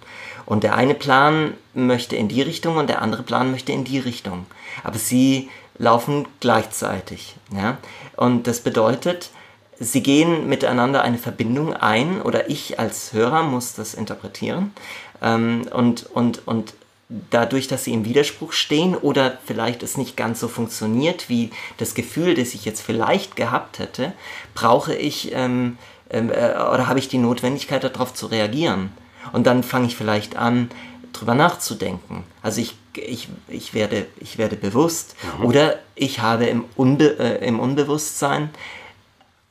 Und 0.45 0.63
der 0.63 0.75
eine 0.75 0.93
Plan 0.93 1.53
möchte 1.73 2.15
in 2.15 2.27
die 2.27 2.41
Richtung 2.41 2.77
und 2.77 2.89
der 2.89 3.01
andere 3.01 3.23
Plan 3.23 3.51
möchte 3.51 3.71
in 3.71 3.83
die 3.83 3.99
Richtung. 3.99 4.45
Aber 4.83 4.97
sie 4.97 5.49
laufen 5.77 6.27
gleichzeitig. 6.39 7.35
Ja? 7.55 7.77
Und 8.15 8.47
das 8.47 8.61
bedeutet, 8.61 9.31
sie 9.79 10.03
gehen 10.03 10.47
miteinander 10.47 11.01
eine 11.01 11.17
Verbindung 11.17 11.73
ein 11.73 12.21
oder 12.21 12.49
ich 12.49 12.79
als 12.79 13.13
Hörer 13.13 13.43
muss 13.43 13.73
das 13.73 13.93
interpretieren. 13.93 14.73
Ähm, 15.21 15.63
und, 15.71 16.03
und, 16.11 16.47
und 16.47 16.73
dadurch, 17.09 17.67
dass 17.67 17.83
sie 17.83 17.93
im 17.93 18.05
Widerspruch 18.05 18.53
stehen 18.53 18.95
oder 18.95 19.37
vielleicht 19.45 19.83
es 19.83 19.97
nicht 19.97 20.17
ganz 20.17 20.39
so 20.39 20.47
funktioniert 20.47 21.29
wie 21.29 21.51
das 21.77 21.95
Gefühl, 21.95 22.33
das 22.33 22.53
ich 22.53 22.65
jetzt 22.65 22.81
vielleicht 22.81 23.35
gehabt 23.35 23.79
hätte, 23.79 24.13
brauche 24.55 24.95
ich 24.95 25.31
ähm, 25.33 25.77
ähm, 26.09 26.29
äh, 26.29 26.53
oder 26.53 26.87
habe 26.87 26.99
ich 26.99 27.09
die 27.09 27.17
Notwendigkeit 27.17 27.83
darauf 27.83 28.13
zu 28.13 28.27
reagieren. 28.27 28.91
Und 29.31 29.47
dann 29.47 29.63
fange 29.63 29.87
ich 29.87 29.95
vielleicht 29.95 30.35
an, 30.35 30.69
drüber 31.11 31.35
nachzudenken. 31.35 32.23
Also 32.41 32.61
ich, 32.61 32.75
ich, 32.95 33.29
ich, 33.47 33.73
werde, 33.73 34.05
ich 34.19 34.37
werde 34.37 34.55
bewusst 34.55 35.15
mhm. 35.39 35.45
oder 35.45 35.79
ich 35.95 36.19
habe 36.19 36.45
im, 36.45 36.65
Unbe 36.75 37.19
äh, 37.19 37.45
im 37.45 37.59
Unbewusstsein 37.59 38.49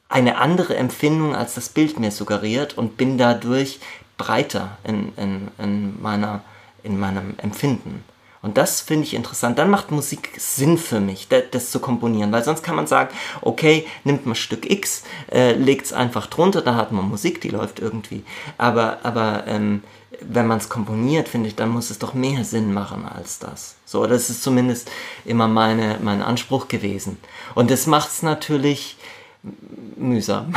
eine 0.08 0.38
andere 0.38 0.76
Empfindung, 0.76 1.34
als 1.34 1.54
das 1.54 1.68
Bild 1.68 1.98
mir 1.98 2.10
suggeriert 2.10 2.76
und 2.76 2.96
bin 2.96 3.16
dadurch 3.16 3.80
breiter 4.18 4.76
in, 4.84 5.12
in, 5.16 5.48
in 5.58 6.02
meiner 6.02 6.42
in 6.82 6.98
meinem 6.98 7.34
Empfinden. 7.38 8.04
Und 8.42 8.58
das 8.58 8.80
finde 8.80 9.04
ich 9.04 9.14
interessant. 9.14 9.58
Dann 9.58 9.70
macht 9.70 9.92
Musik 9.92 10.32
Sinn 10.36 10.76
für 10.76 10.98
mich, 10.98 11.28
das, 11.28 11.70
zu 11.70 11.78
komponieren. 11.78 12.32
Weil 12.32 12.42
sonst 12.42 12.64
kann 12.64 12.74
man 12.74 12.88
sagen, 12.88 13.14
okay, 13.40 13.86
nimmt 14.02 14.26
man 14.26 14.34
Stück 14.34 14.68
X, 14.68 15.04
äh, 15.30 15.52
legt 15.52 15.86
es 15.86 15.92
einfach 15.92 16.26
drunter, 16.26 16.60
da 16.60 16.74
hat 16.74 16.90
man 16.90 17.08
Musik, 17.08 17.40
die 17.40 17.50
läuft 17.50 17.78
irgendwie. 17.78 18.24
Aber, 18.58 18.98
aber 19.04 19.44
ähm, 19.46 19.84
wenn 20.20 20.48
man 20.48 20.58
es 20.58 20.68
komponiert, 20.68 21.28
finde 21.28 21.48
ich, 21.48 21.54
dann 21.54 21.68
muss 21.68 21.90
es 21.90 22.00
doch 22.00 22.14
mehr 22.14 22.44
Sinn 22.44 22.72
machen 22.72 23.06
als 23.06 23.38
das. 23.38 23.76
So, 23.84 24.06
das 24.06 24.28
ist 24.28 24.42
zumindest 24.42 24.90
immer 25.24 25.46
meine, 25.46 25.98
mein 26.02 26.20
Anspruch 26.20 26.66
gewesen. 26.66 27.18
Und 27.54 27.70
das 27.70 27.86
macht 27.86 28.08
es 28.08 28.22
natürlich 28.22 28.96
mühsam. 29.96 30.52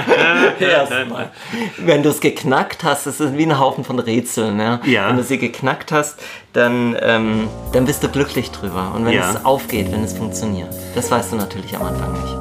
Erstmal. 0.60 1.30
Wenn 1.78 2.02
du 2.02 2.10
es 2.10 2.20
geknackt 2.20 2.84
hast, 2.84 3.06
das 3.06 3.20
ist 3.20 3.36
wie 3.36 3.44
ein 3.44 3.58
Haufen 3.58 3.84
von 3.84 3.98
Rätseln. 3.98 4.58
Ja? 4.60 4.80
ja. 4.84 5.08
Wenn 5.08 5.16
du 5.16 5.22
sie 5.22 5.38
geknackt 5.38 5.92
hast, 5.92 6.18
dann, 6.52 6.96
ähm, 7.00 7.48
dann 7.72 7.86
bist 7.86 8.02
du 8.02 8.08
glücklich 8.08 8.50
drüber. 8.50 8.92
Und 8.94 9.06
wenn 9.06 9.14
ja. 9.14 9.30
es 9.30 9.44
aufgeht, 9.44 9.90
wenn 9.92 10.04
es 10.04 10.16
funktioniert. 10.16 10.68
Das 10.94 11.10
weißt 11.10 11.32
du 11.32 11.36
natürlich 11.36 11.76
am 11.76 11.82
Anfang 11.82 12.12
nicht. 12.12 12.39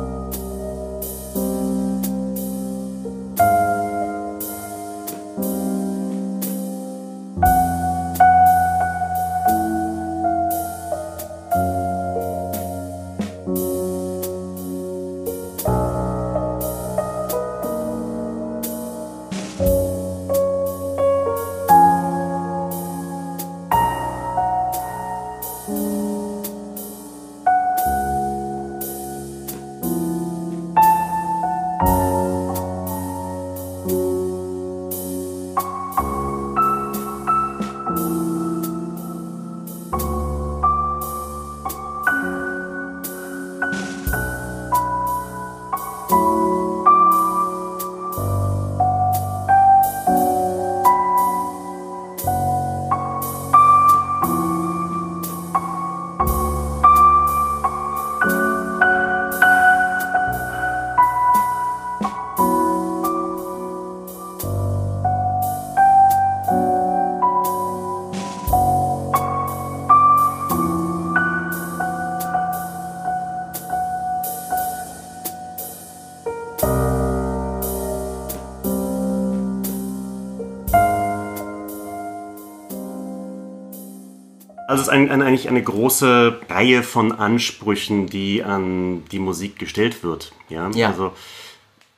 Also 84.70 84.82
es 84.82 84.88
ist 84.88 84.94
ein, 84.94 85.10
ein, 85.10 85.24
eigentlich 85.24 85.50
eine 85.50 85.64
große 85.64 86.42
Reihe 86.48 86.84
von 86.84 87.12
Ansprüchen, 87.12 88.06
die 88.06 88.44
an 88.44 89.04
die 89.06 89.18
Musik 89.18 89.58
gestellt 89.58 90.04
wird. 90.04 90.32
Ja? 90.48 90.70
ja. 90.70 90.90
Also 90.90 91.12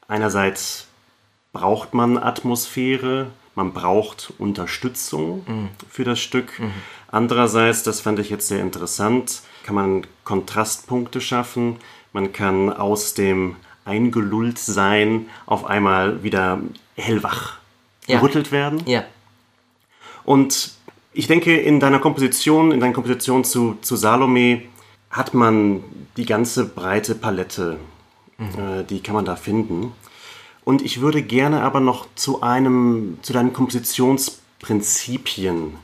einerseits 0.07 0.87
braucht 1.51 1.93
man 1.93 2.17
Atmosphäre, 2.17 3.27
man 3.55 3.73
braucht 3.73 4.31
Unterstützung 4.37 5.43
mhm. 5.45 5.69
für 5.89 6.05
das 6.05 6.21
Stück. 6.21 6.57
Mhm. 6.61 6.71
Andererseits, 7.09 7.83
das 7.83 7.99
fand 7.99 8.19
ich 8.19 8.29
jetzt 8.29 8.47
sehr 8.47 8.61
interessant, 8.61 9.41
kann 9.65 9.75
man 9.75 10.07
Kontrastpunkte 10.23 11.19
schaffen. 11.19 11.75
Man 12.13 12.31
kann 12.31 12.71
aus 12.71 13.13
dem 13.13 13.57
eingelullt 13.83 14.59
sein 14.59 15.25
auf 15.45 15.65
einmal 15.65 16.23
wieder 16.23 16.61
hellwach 16.95 17.57
ja. 18.07 18.19
gerüttelt 18.19 18.53
werden. 18.53 18.81
Ja. 18.85 19.03
Und 20.23 20.71
ich 21.13 21.27
denke, 21.27 21.57
in 21.57 21.79
deiner 21.79 21.99
Komposition, 21.99 22.71
in 22.71 22.79
deiner 22.79 22.93
Komposition 22.93 23.43
zu, 23.43 23.77
zu 23.81 23.95
Salome 23.95 24.63
hat 25.09 25.33
man 25.33 25.83
die 26.17 26.25
ganze 26.25 26.65
breite 26.65 27.15
Palette, 27.15 27.79
mhm. 28.37 28.59
äh, 28.59 28.83
die 28.83 29.01
kann 29.01 29.15
man 29.15 29.25
da 29.25 29.35
finden. 29.35 29.93
Und 30.63 30.83
ich 30.83 31.01
würde 31.01 31.23
gerne 31.23 31.63
aber 31.63 31.79
noch 31.79 32.05
zu 32.15 32.41
einem, 32.41 33.17
zu 33.21 33.33
deinen 33.33 33.51
Kompositionsprinzipien 33.51 35.75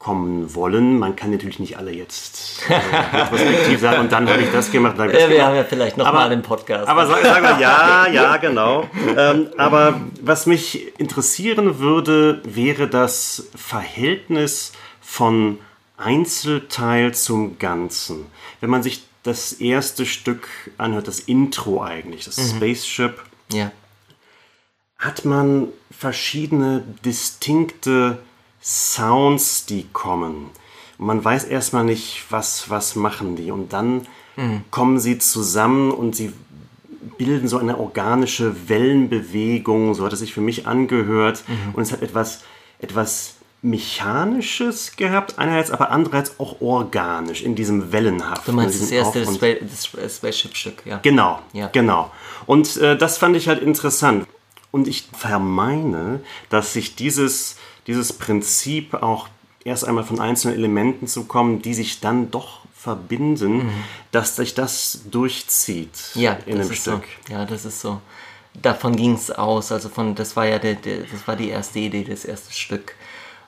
kommen 0.00 0.54
wollen. 0.54 0.98
Man 0.98 1.14
kann 1.14 1.30
natürlich 1.30 1.58
nicht 1.58 1.76
alle 1.76 1.92
jetzt 1.92 2.62
äh, 2.70 3.16
retrospektiv 3.16 3.80
sagen 3.80 4.00
und 4.00 4.10
dann 4.10 4.28
habe 4.28 4.40
ich 4.40 4.50
das 4.50 4.72
gemacht. 4.72 4.98
Das 4.98 5.12
ja, 5.12 5.28
wir 5.28 5.46
haben 5.46 5.54
ja 5.54 5.62
vielleicht 5.62 5.98
noch 5.98 6.06
aber, 6.06 6.20
mal 6.20 6.30
den 6.30 6.40
Podcast. 6.40 6.88
Aber 6.88 7.06
sagen 7.06 7.20
sag 7.22 7.42
wir, 7.42 7.60
ja, 7.60 8.08
ja, 8.08 8.36
genau. 8.38 8.88
Ähm, 9.14 9.48
aber 9.58 10.00
was 10.22 10.46
mich 10.46 10.98
interessieren 10.98 11.80
würde, 11.80 12.40
wäre 12.44 12.88
das 12.88 13.50
Verhältnis 13.54 14.72
von 15.02 15.58
Einzelteil 15.98 17.12
zum 17.12 17.58
Ganzen. 17.58 18.24
Wenn 18.60 18.70
man 18.70 18.82
sich 18.82 19.04
das 19.22 19.52
erste 19.52 20.06
Stück 20.06 20.48
anhört, 20.78 21.08
das 21.08 21.20
Intro 21.20 21.82
eigentlich, 21.82 22.24
das 22.24 22.38
mhm. 22.38 22.56
Spaceship, 22.56 23.22
ja. 23.52 23.70
hat 24.96 25.26
man 25.26 25.68
verschiedene 25.90 26.84
distinkte 27.04 28.16
Sounds, 28.62 29.66
die 29.66 29.86
kommen. 29.92 30.50
Und 30.98 31.06
man 31.06 31.24
weiß 31.24 31.44
erstmal 31.44 31.84
nicht, 31.84 32.24
was, 32.30 32.68
was 32.68 32.94
machen 32.94 33.36
die. 33.36 33.50
Und 33.50 33.72
dann 33.72 34.06
mhm. 34.36 34.64
kommen 34.70 35.00
sie 35.00 35.18
zusammen 35.18 35.90
und 35.90 36.14
sie 36.14 36.32
bilden 37.16 37.48
so 37.48 37.58
eine 37.58 37.78
organische 37.78 38.68
Wellenbewegung, 38.68 39.94
so 39.94 40.04
hat 40.04 40.12
es 40.12 40.20
sich 40.20 40.34
für 40.34 40.40
mich 40.40 40.66
angehört. 40.66 41.44
Mhm. 41.46 41.74
Und 41.74 41.82
es 41.82 41.92
hat 41.92 42.02
etwas, 42.02 42.42
etwas 42.78 43.34
Mechanisches 43.62 44.96
gehabt, 44.96 45.38
einerseits, 45.38 45.70
aber 45.70 45.90
andererseits 45.90 46.40
auch 46.40 46.60
organisch 46.60 47.42
in 47.42 47.54
diesem 47.54 47.92
Wellenhaft. 47.92 48.48
Du 48.48 48.52
meinst 48.52 48.80
das 48.80 48.90
erste 48.90 49.24
Spaceship-Stück, 49.26 50.86
ja. 50.86 50.98
Genau, 51.02 51.40
ja. 51.52 51.68
genau. 51.68 52.10
Und 52.46 52.78
äh, 52.78 52.96
das 52.96 53.18
fand 53.18 53.36
ich 53.36 53.48
halt 53.48 53.62
interessant. 53.62 54.26
Und 54.70 54.88
ich 54.88 55.08
vermeine, 55.12 56.20
dass 56.48 56.72
sich 56.72 56.94
dieses 56.94 57.56
dieses 57.86 58.12
Prinzip 58.12 58.94
auch 58.94 59.28
erst 59.64 59.84
einmal 59.84 60.04
von 60.04 60.20
einzelnen 60.20 60.56
Elementen 60.56 61.06
zu 61.06 61.24
kommen, 61.24 61.62
die 61.62 61.74
sich 61.74 62.00
dann 62.00 62.30
doch 62.30 62.60
verbinden, 62.74 63.66
mhm. 63.66 63.72
dass 64.10 64.36
sich 64.36 64.54
das 64.54 65.02
durchzieht 65.10 66.14
ja, 66.14 66.38
in 66.46 66.60
einem 66.60 66.72
Stück. 66.72 67.04
So. 67.26 67.32
Ja, 67.32 67.44
das 67.44 67.64
ist 67.64 67.80
so. 67.80 68.00
Davon 68.54 68.96
ging 68.96 69.14
es 69.14 69.30
aus. 69.30 69.70
Also 69.70 69.88
von, 69.90 70.14
das 70.14 70.34
war 70.34 70.46
ja 70.46 70.58
der, 70.58 70.74
der, 70.74 71.02
das 71.02 71.26
war 71.26 71.36
die 71.36 71.50
erste 71.50 71.78
Idee, 71.78 72.04
das 72.04 72.24
erste 72.24 72.52
Stück. 72.52 72.94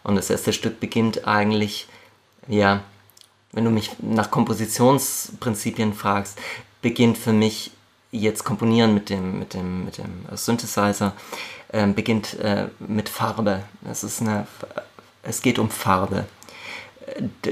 Und 0.04 0.16
das 0.16 0.28
erste 0.30 0.52
Stück 0.52 0.80
beginnt 0.80 1.26
eigentlich, 1.26 1.86
ja, 2.46 2.82
wenn 3.52 3.64
du 3.64 3.70
mich 3.70 3.90
nach 4.00 4.30
Kompositionsprinzipien 4.30 5.94
fragst, 5.94 6.38
beginnt 6.82 7.16
für 7.16 7.32
mich 7.32 7.70
jetzt 8.10 8.44
Komponieren 8.44 8.92
mit 8.92 9.08
dem, 9.08 9.38
mit 9.38 9.54
dem, 9.54 9.84
mit 9.84 9.98
dem 9.98 10.24
Synthesizer 10.34 11.14
äh, 11.72 11.86
beginnt 11.86 12.38
äh, 12.38 12.68
mit 12.78 13.08
Farbe. 13.08 13.64
Das 13.80 14.04
ist 14.04 14.20
eine, 14.20 14.46
es 15.22 15.42
geht 15.42 15.58
um 15.58 15.70
Farbe. 15.70 16.26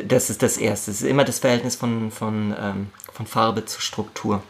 Das 0.07 0.31
ist 0.31 0.43
das 0.43 0.57
Erste. 0.57 0.91
Es 0.91 1.03
ist 1.03 1.09
immer 1.09 1.25
das 1.25 1.41
Verhältnis 1.41 1.77
von, 1.77 2.11
von, 2.11 2.55
ähm, 2.59 2.91
von 3.13 3.27
Farbe 3.27 3.65
zu 3.65 3.81
Struktur. 3.81 4.43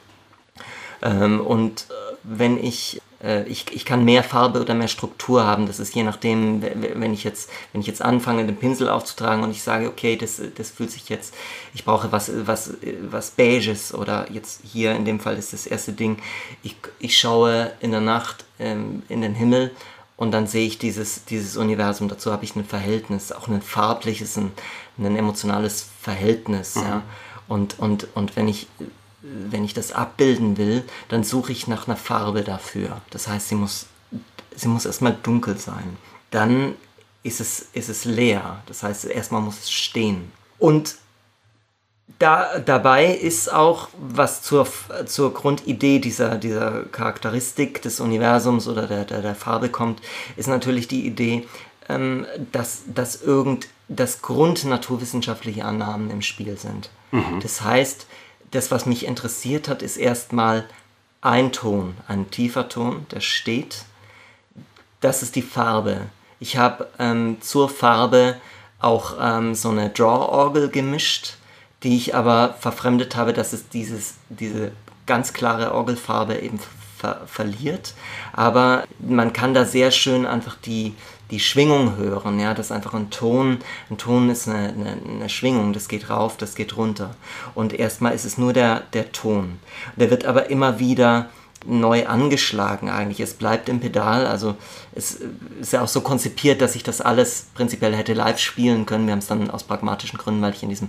Ähm, 1.03 1.41
und 1.41 1.87
äh, 1.89 2.17
wenn 2.23 2.63
ich 2.63 3.00
ich, 3.23 3.67
ich 3.71 3.85
kann 3.85 4.05
mehr 4.05 4.23
Farbe 4.23 4.61
oder 4.61 4.75
mehr 4.75 4.89
Struktur 4.89 5.45
haben. 5.45 5.67
Das 5.67 5.79
ist 5.79 5.95
je 5.95 6.03
nachdem, 6.03 6.63
wenn 6.63 7.13
ich 7.13 7.23
jetzt, 7.23 7.51
wenn 7.73 7.83
ich 7.83 7.87
jetzt 7.87 8.01
anfange, 8.01 8.47
den 8.47 8.57
Pinsel 8.57 8.89
aufzutragen 8.89 9.45
und 9.45 9.51
ich 9.51 9.63
sage, 9.63 9.89
okay, 9.89 10.17
das, 10.17 10.41
das 10.57 10.71
fühlt 10.71 10.91
sich 10.91 11.09
jetzt, 11.11 11.35
ich 11.75 11.85
brauche 11.85 12.13
was, 12.13 12.31
was, 12.47 12.75
was 13.03 13.33
Beiges 13.33 13.93
oder 13.93 14.31
jetzt 14.31 14.63
hier 14.65 14.93
in 14.93 15.05
dem 15.05 15.21
Fall 15.21 15.37
ist 15.37 15.53
das 15.53 15.67
erste 15.67 15.93
Ding, 15.93 16.17
ich, 16.63 16.77
ich 16.99 17.19
schaue 17.19 17.73
in 17.81 17.91
der 17.91 18.01
Nacht 18.01 18.47
ähm, 18.59 19.03
in 19.09 19.21
den 19.21 19.35
Himmel 19.35 19.71
und 20.17 20.33
dann 20.33 20.47
sehe 20.47 20.67
ich 20.67 20.79
dieses, 20.79 21.25
dieses 21.25 21.57
Universum. 21.57 22.09
Dazu 22.09 22.31
habe 22.31 22.45
ich 22.45 22.55
ein 22.55 22.65
Verhältnis, 22.65 23.33
auch 23.33 23.49
ein 23.49 23.63
farbliches, 23.63 24.37
ein, 24.37 24.53
ein 24.99 25.17
emotionales 25.17 25.89
Verhältnis. 26.01 26.77
Mhm. 26.77 26.83
Ja. 26.83 27.03
Und, 27.49 27.79
und, 27.79 28.07
und 28.15 28.37
wenn 28.37 28.47
ich 28.47 28.67
wenn 29.23 29.65
ich 29.65 29.75
das 29.75 29.93
abbilden 29.93 30.57
will, 30.57 30.85
dann 31.09 31.25
suche 31.25 31.53
ich 31.53 31.67
nach 31.67 31.87
einer 31.87 31.97
Farbe 31.97 32.43
dafür. 32.43 33.01
Das 33.11 33.29
heißt, 33.29 33.49
sie 33.49 33.55
muss, 33.55 33.87
sie 34.55 34.69
muss 34.69 34.87
erstmal 34.87 35.17
dunkel 35.23 35.59
sein. 35.59 35.97
Dann 36.31 36.75
ist 37.23 37.41
es, 37.41 37.69
ist 37.73 37.89
es 37.89 38.05
leer. 38.05 38.63
Das 38.67 38.83
heißt, 38.83 39.05
erstmal 39.07 39.43
muss 39.43 39.59
es 39.59 39.71
stehen. 39.71 40.33
Und 40.59 40.97
da, 42.19 42.59
dabei 42.59 43.15
ist 43.15 43.53
auch, 43.53 43.89
was 43.99 44.43
zur, 44.43 44.67
zur 45.07 45.33
Grundidee 45.33 45.99
dieser, 45.99 46.37
dieser 46.37 46.85
Charakteristik 46.85 47.83
des 47.83 48.01
Universums 48.01 48.69
oder 48.69 48.87
der, 48.87 49.05
der, 49.05 49.23
der 49.23 49.35
Farbe 49.35 49.69
kommt, 49.69 50.01
ist 50.37 50.49
natürlich 50.49 50.89
die 50.89 51.07
Idee, 51.07 51.47
ähm, 51.89 52.27
dass, 52.53 52.83
dass 52.87 53.23
irgend 53.23 53.69
dass 53.91 54.23
grundnaturwissenschaftliche 54.23 55.65
Annahmen 55.65 56.11
im 56.11 56.23
Spiel 56.23 56.57
sind. 56.57 56.91
Mhm. 57.11 57.41
Das 57.43 57.63
heißt, 57.63 58.07
das, 58.51 58.71
was 58.71 58.87
mich 58.87 59.07
interessiert 59.07 59.69
hat, 59.69 59.83
ist 59.83 59.97
erstmal 59.97 60.67
ein 61.21 61.53
Ton, 61.53 61.97
ein 62.09 62.31
tiefer 62.31 62.69
Ton, 62.69 63.07
der 63.11 63.21
steht. 63.21 63.85
Das 65.01 65.23
ist 65.23 65.37
die 65.37 65.43
Farbe. 65.43 66.07
Ich 66.39 66.57
habe 66.57 66.89
ähm, 66.99 67.39
zur 67.41 67.69
Farbe 67.69 68.37
auch 68.79 69.17
ähm, 69.21 69.55
so 69.55 69.71
eine 69.71 69.91
Draw-Orgel 69.91 70.71
gemischt, 70.71 71.35
die 71.83 71.97
ich 71.97 72.15
aber 72.15 72.55
verfremdet 72.59 73.17
habe, 73.17 73.33
dass 73.33 73.53
es 73.53 73.69
dieses, 73.69 74.15
diese 74.29 74.73
ganz 75.07 75.33
klare 75.33 75.75
Orgelfarbe 75.75 76.39
eben 76.39 76.59
ver 76.99 77.23
verliert. 77.27 77.95
Aber 78.33 78.85
man 78.99 79.33
kann 79.33 79.55
da 79.55 79.65
sehr 79.65 79.91
schön 79.91 80.27
einfach 80.27 80.57
die, 80.57 80.95
die 81.31 81.41
Schwingung 81.41 81.97
hören. 81.97 82.39
Ja, 82.41 82.55
das 82.55 82.67
ist 82.67 82.73
einfach 82.73 82.95
ein 82.95 83.11
Ton. 83.11 83.59
Ein 83.91 83.99
Ton 83.99 84.31
ist 84.31 84.49
eine, 84.49 84.69
eine, 84.69 84.97
eine, 85.09 85.29
Schwingung, 85.29 85.73
das 85.73 85.89
geht 85.89 86.11
rauf, 86.11 86.37
das 86.37 86.55
geht 86.55 86.77
runter. 86.77 87.15
Und 87.55 87.73
erstmal 87.73 88.15
ist 88.15 88.25
es 88.25 88.39
nur 88.39 88.53
der, 88.53 88.81
der 88.93 89.13
Ton. 89.13 89.59
Der 89.97 90.11
wird 90.11 90.25
aber 90.25 90.51
immer 90.51 90.79
wieder 90.79 91.29
neu 91.67 92.07
angeschlagen 92.07 92.89
eigentlich. 92.89 93.21
Es 93.21 93.35
bleibt 93.35 93.69
im 93.69 93.81
Pedal, 93.81 94.27
also 94.27 94.57
es 94.95 95.19
ist 95.61 95.73
ja 95.75 95.83
auch 95.83 95.89
so 95.89 96.01
konzipiert, 96.01 96.63
dass 96.63 96.75
ich 96.75 96.83
das 96.83 97.03
alles 97.03 97.49
prinzipiell 97.55 97.95
hätte 97.95 98.15
live 98.15 98.39
spielen 98.39 98.87
können. 98.87 99.07
Wir 99.07 99.13
haben 99.13 99.19
es 99.19 99.27
dann 99.27 99.51
aus 99.51 99.65
pragmatischen 99.65 100.19
Gründen, 100.19 100.41
weil 100.41 100.55
ich 100.55 100.63
in 100.63 100.71
diesem, 100.71 100.89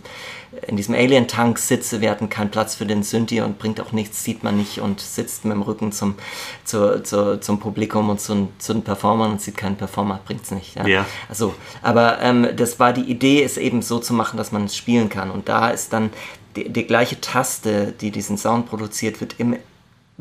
in 0.67 0.77
diesem 0.77 0.95
Alien-Tank 0.95 1.59
sitze. 1.59 1.99
Wir 1.99 2.09
hatten 2.09 2.29
keinen 2.29 2.51
Platz 2.51 2.75
für 2.75 2.85
den 2.85 3.03
Synthi 3.03 3.41
und 3.41 3.59
bringt 3.59 3.81
auch 3.81 3.91
nichts, 3.91 4.23
sieht 4.23 4.43
man 4.43 4.55
nicht 4.55 4.79
und 4.79 5.01
sitzt 5.01 5.43
mit 5.43 5.53
dem 5.53 5.61
Rücken 5.61 5.91
zum, 5.91 6.15
zu, 6.63 7.03
zu, 7.03 7.39
zum 7.41 7.59
Publikum 7.59 8.09
und 8.09 8.21
zu, 8.21 8.47
zu 8.57 8.73
den 8.73 8.83
Performern 8.83 9.31
und 9.31 9.41
sieht 9.41 9.57
keinen 9.57 9.75
Performer, 9.75 10.21
bringt 10.25 10.43
es 10.43 10.51
nicht. 10.51 10.75
Ja. 10.75 10.87
ja. 10.87 11.05
Also, 11.27 11.53
aber 11.81 12.21
ähm, 12.21 12.47
das 12.55 12.79
war 12.79 12.93
die 12.93 13.11
Idee, 13.11 13.43
es 13.43 13.57
eben 13.57 13.81
so 13.81 13.99
zu 13.99 14.13
machen, 14.13 14.37
dass 14.37 14.53
man 14.53 14.65
es 14.65 14.75
spielen 14.75 15.09
kann. 15.09 15.31
Und 15.31 15.49
da 15.49 15.69
ist 15.69 15.91
dann 15.91 16.11
die, 16.55 16.69
die, 16.69 16.85
gleiche 16.85 17.19
Taste, 17.19 17.93
die 17.99 18.11
diesen 18.11 18.37
Sound 18.37 18.67
produziert, 18.67 19.21
wird 19.21 19.35
im 19.37 19.55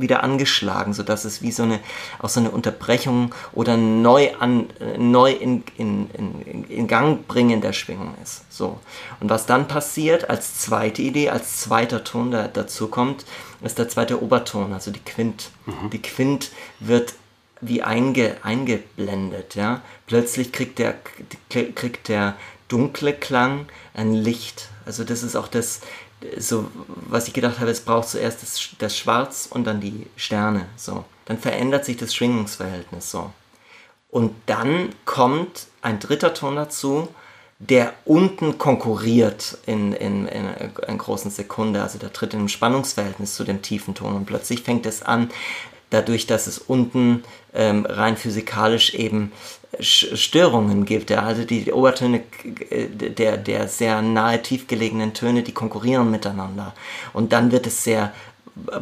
wieder 0.01 0.23
angeschlagen, 0.23 0.93
sodass 0.93 1.25
es 1.25 1.43
wie 1.43 1.53
so 1.53 1.63
eine, 1.63 1.81
auch 2.19 2.29
so 2.29 2.41
eine 2.41 2.51
Unterbrechung 2.51 3.35
oder 3.53 3.77
neu, 3.77 4.31
an, 4.39 4.69
neu 4.99 5.33
in, 5.33 5.65
in, 5.77 6.11
in, 6.11 6.65
in 6.65 6.87
Gang 6.87 7.27
bringen 7.27 7.61
der 7.61 7.73
Schwingung 7.73 8.15
ist. 8.23 8.45
So. 8.51 8.79
Und 9.21 9.31
was 9.31 9.47
dann 9.47 9.69
passiert 9.69 10.31
als 10.31 10.59
zweite 10.59 11.03
Idee, 11.03 11.31
als 11.31 11.61
zweiter 11.61 12.05
Ton, 12.05 12.31
der 12.31 12.49
dazu 12.49 12.89
kommt, 12.89 13.25
ist 13.63 13.79
der 13.79 13.89
zweite 13.89 14.23
Oberton, 14.23 14.73
also 14.73 14.91
die 14.91 15.01
Quint. 15.01 15.51
Mhm. 15.67 15.91
Die 15.91 16.03
Quint 16.03 16.51
wird 16.79 17.15
wie 17.61 17.83
einge, 17.83 18.37
eingeblendet. 18.43 19.55
Ja? 19.55 19.83
Plötzlich 20.07 20.53
kriegt 20.53 20.79
der, 20.79 20.95
kriegt 21.49 22.09
der 22.09 22.37
dunkle 22.69 23.13
Klang 23.13 23.67
ein 23.95 24.13
Licht. 24.15 24.69
Also 24.87 25.05
das 25.05 25.23
ist 25.23 25.37
auch 25.37 25.49
das, 25.49 25.81
so, 26.39 26.71
was 27.09 27.29
ich 27.29 27.35
gedacht 27.35 27.61
habe, 27.61 27.71
es 27.71 27.81
braucht 27.81 28.09
zuerst 28.09 28.43
das, 28.43 28.69
das 28.79 28.97
Schwarz 28.97 29.49
und 29.51 29.65
dann 29.65 29.81
die 29.81 30.07
Sterne. 30.17 30.67
So. 30.77 31.05
Dann 31.25 31.39
verändert 31.39 31.85
sich 31.85 31.97
das 31.97 32.15
Schwingungsverhältnis 32.15 33.11
so. 33.11 33.31
Und 34.11 34.35
dann 34.47 34.91
kommt 35.05 35.69
ein 35.83 36.01
dritter 36.01 36.35
Ton 36.35 36.57
dazu, 36.57 37.09
der 37.59 37.93
unten 38.05 38.59
konkurriert 38.59 39.59
in, 39.67 39.93
in, 39.93 40.27
in 40.27 40.47
einer 40.47 40.99
großen 40.99 41.31
Sekunde. 41.31 41.83
Also 41.83 41.99
der 41.99 42.13
tritt 42.13 42.33
in 42.33 42.41
einem 42.41 42.49
Spannungsverhältnis 42.49 43.35
zu 43.35 43.45
dem 43.45 43.63
tiefen 43.63 43.95
Ton. 43.95 44.15
Und 44.15 44.27
plötzlich 44.27 44.63
fängt 44.63 44.87
es 44.87 45.03
an, 45.03 45.31
dadurch, 45.91 46.27
dass 46.27 46.47
es 46.47 46.59
unten 46.59 47.23
ähm, 47.53 47.85
rein 47.87 48.17
physikalisch 48.17 48.95
eben 48.95 49.33
Störungen 49.79 50.85
gibt. 50.85 51.11
Ja? 51.11 51.23
Also 51.23 51.45
die 51.45 51.73
Obertöne 51.73 52.23
der, 52.71 53.37
der 53.37 53.69
sehr 53.69 54.03
nahe 54.03 54.43
tief 54.43 54.67
gelegenen 54.67 55.15
Töne, 55.15 55.43
die 55.43 55.53
konkurrieren 55.53 56.11
miteinander. 56.11 56.75
Und 57.13 57.33
dann 57.33 57.53
wird 57.53 57.67
es 57.67 57.85
sehr 57.85 58.13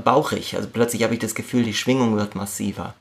bauchig. 0.04 0.56
Also 0.56 0.68
plötzlich 0.72 1.02
habe 1.02 1.14
ich 1.14 1.20
das 1.20 1.34
Gefühl, 1.34 1.62
die 1.62 1.74
Schwingung 1.74 2.16
wird 2.16 2.34
massiver. 2.34 2.94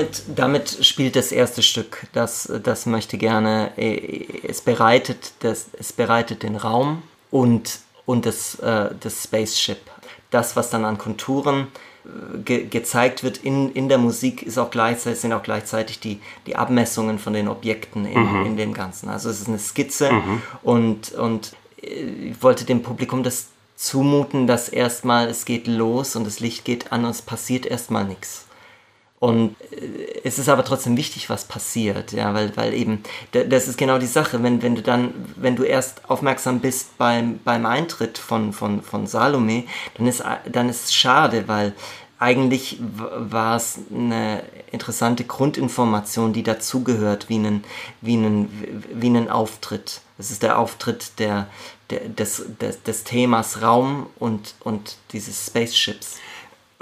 Damit, 0.00 0.22
damit 0.34 0.84
spielt 0.84 1.16
das 1.16 1.32
erste 1.32 1.62
Stück. 1.62 2.06
Das, 2.12 2.50
das 2.62 2.86
möchte 2.86 3.18
gerne, 3.18 3.72
äh, 3.76 4.24
es 4.46 4.60
bereitet, 4.60 5.32
das, 5.40 5.66
es 5.78 5.92
bereitet 5.92 6.42
den 6.42 6.56
Raum 6.56 7.02
und, 7.30 7.80
und 8.06 8.26
das, 8.26 8.56
äh, 8.56 8.90
das 8.98 9.24
Spaceship. 9.24 9.78
Das, 10.30 10.56
was 10.56 10.70
dann 10.70 10.84
an 10.84 10.96
Konturen 10.96 11.68
äh, 12.04 12.38
ge 12.38 12.66
gezeigt 12.66 13.22
wird 13.22 13.38
in, 13.38 13.72
in 13.72 13.88
der 13.88 13.98
Musik, 13.98 14.42
ist 14.42 14.58
auch 14.58 14.70
gleichzeitig, 14.70 15.20
sind 15.20 15.32
auch 15.32 15.42
gleichzeitig 15.42 16.00
die, 16.00 16.20
die 16.46 16.56
Abmessungen 16.56 17.18
von 17.18 17.32
den 17.32 17.48
Objekten 17.48 18.06
in, 18.06 18.20
mhm. 18.20 18.46
in 18.46 18.56
dem 18.56 18.74
Ganzen. 18.74 19.08
Also 19.08 19.28
es 19.28 19.40
ist 19.40 19.48
eine 19.48 19.58
Skizze 19.58 20.12
mhm. 20.12 20.42
und, 20.62 21.12
und 21.12 21.52
ich 21.76 22.42
wollte 22.42 22.64
dem 22.64 22.82
Publikum 22.82 23.22
das 23.22 23.48
zumuten, 23.74 24.46
dass 24.46 24.68
erstmal 24.68 25.28
es 25.28 25.46
geht 25.46 25.66
los 25.66 26.14
und 26.14 26.26
das 26.26 26.40
Licht 26.40 26.66
geht 26.66 26.92
an 26.92 27.06
und 27.06 27.12
es 27.12 27.22
passiert 27.22 27.64
erstmal 27.64 28.04
nichts. 28.04 28.44
Und 29.20 29.54
äh, 29.70 30.22
es 30.24 30.38
ist 30.38 30.48
aber 30.48 30.64
trotzdem 30.64 30.96
wichtig, 30.96 31.30
was 31.30 31.44
passiert, 31.44 32.12
ja, 32.12 32.34
weil, 32.34 32.56
weil 32.56 32.74
eben, 32.74 33.02
das 33.32 33.68
ist 33.68 33.78
genau 33.78 33.98
die 33.98 34.06
Sache, 34.06 34.42
wenn, 34.42 34.62
wenn 34.62 34.74
du 34.74 34.82
dann, 34.82 35.14
wenn 35.36 35.56
du 35.56 35.62
erst 35.62 36.10
aufmerksam 36.10 36.60
bist 36.60 36.96
beim, 36.98 37.38
beim 37.44 37.66
Eintritt 37.66 38.18
von, 38.18 38.52
von, 38.52 38.82
von 38.82 39.06
Salome, 39.06 39.64
dann 39.94 40.06
ist, 40.06 40.24
dann 40.50 40.68
ist 40.68 40.84
es 40.86 40.94
schade, 40.94 41.46
weil 41.46 41.74
eigentlich 42.18 42.78
war 42.80 43.56
es 43.56 43.78
eine 43.90 44.42
interessante 44.72 45.24
Grundinformation, 45.24 46.32
die 46.32 46.42
dazugehört, 46.42 47.28
wie 47.28 47.36
einen, 47.36 47.64
wie, 48.00 48.14
einen, 48.14 48.84
wie 48.92 49.06
einen 49.06 49.30
Auftritt. 49.30 50.00
Es 50.18 50.30
ist 50.30 50.42
der 50.42 50.58
Auftritt 50.58 51.18
der, 51.18 51.46
der, 51.88 52.08
des, 52.08 52.44
des, 52.60 52.82
des 52.82 53.04
Themas 53.04 53.62
Raum 53.62 54.06
und, 54.18 54.54
und 54.60 54.96
dieses 55.12 55.46
Spaceships. 55.46 56.18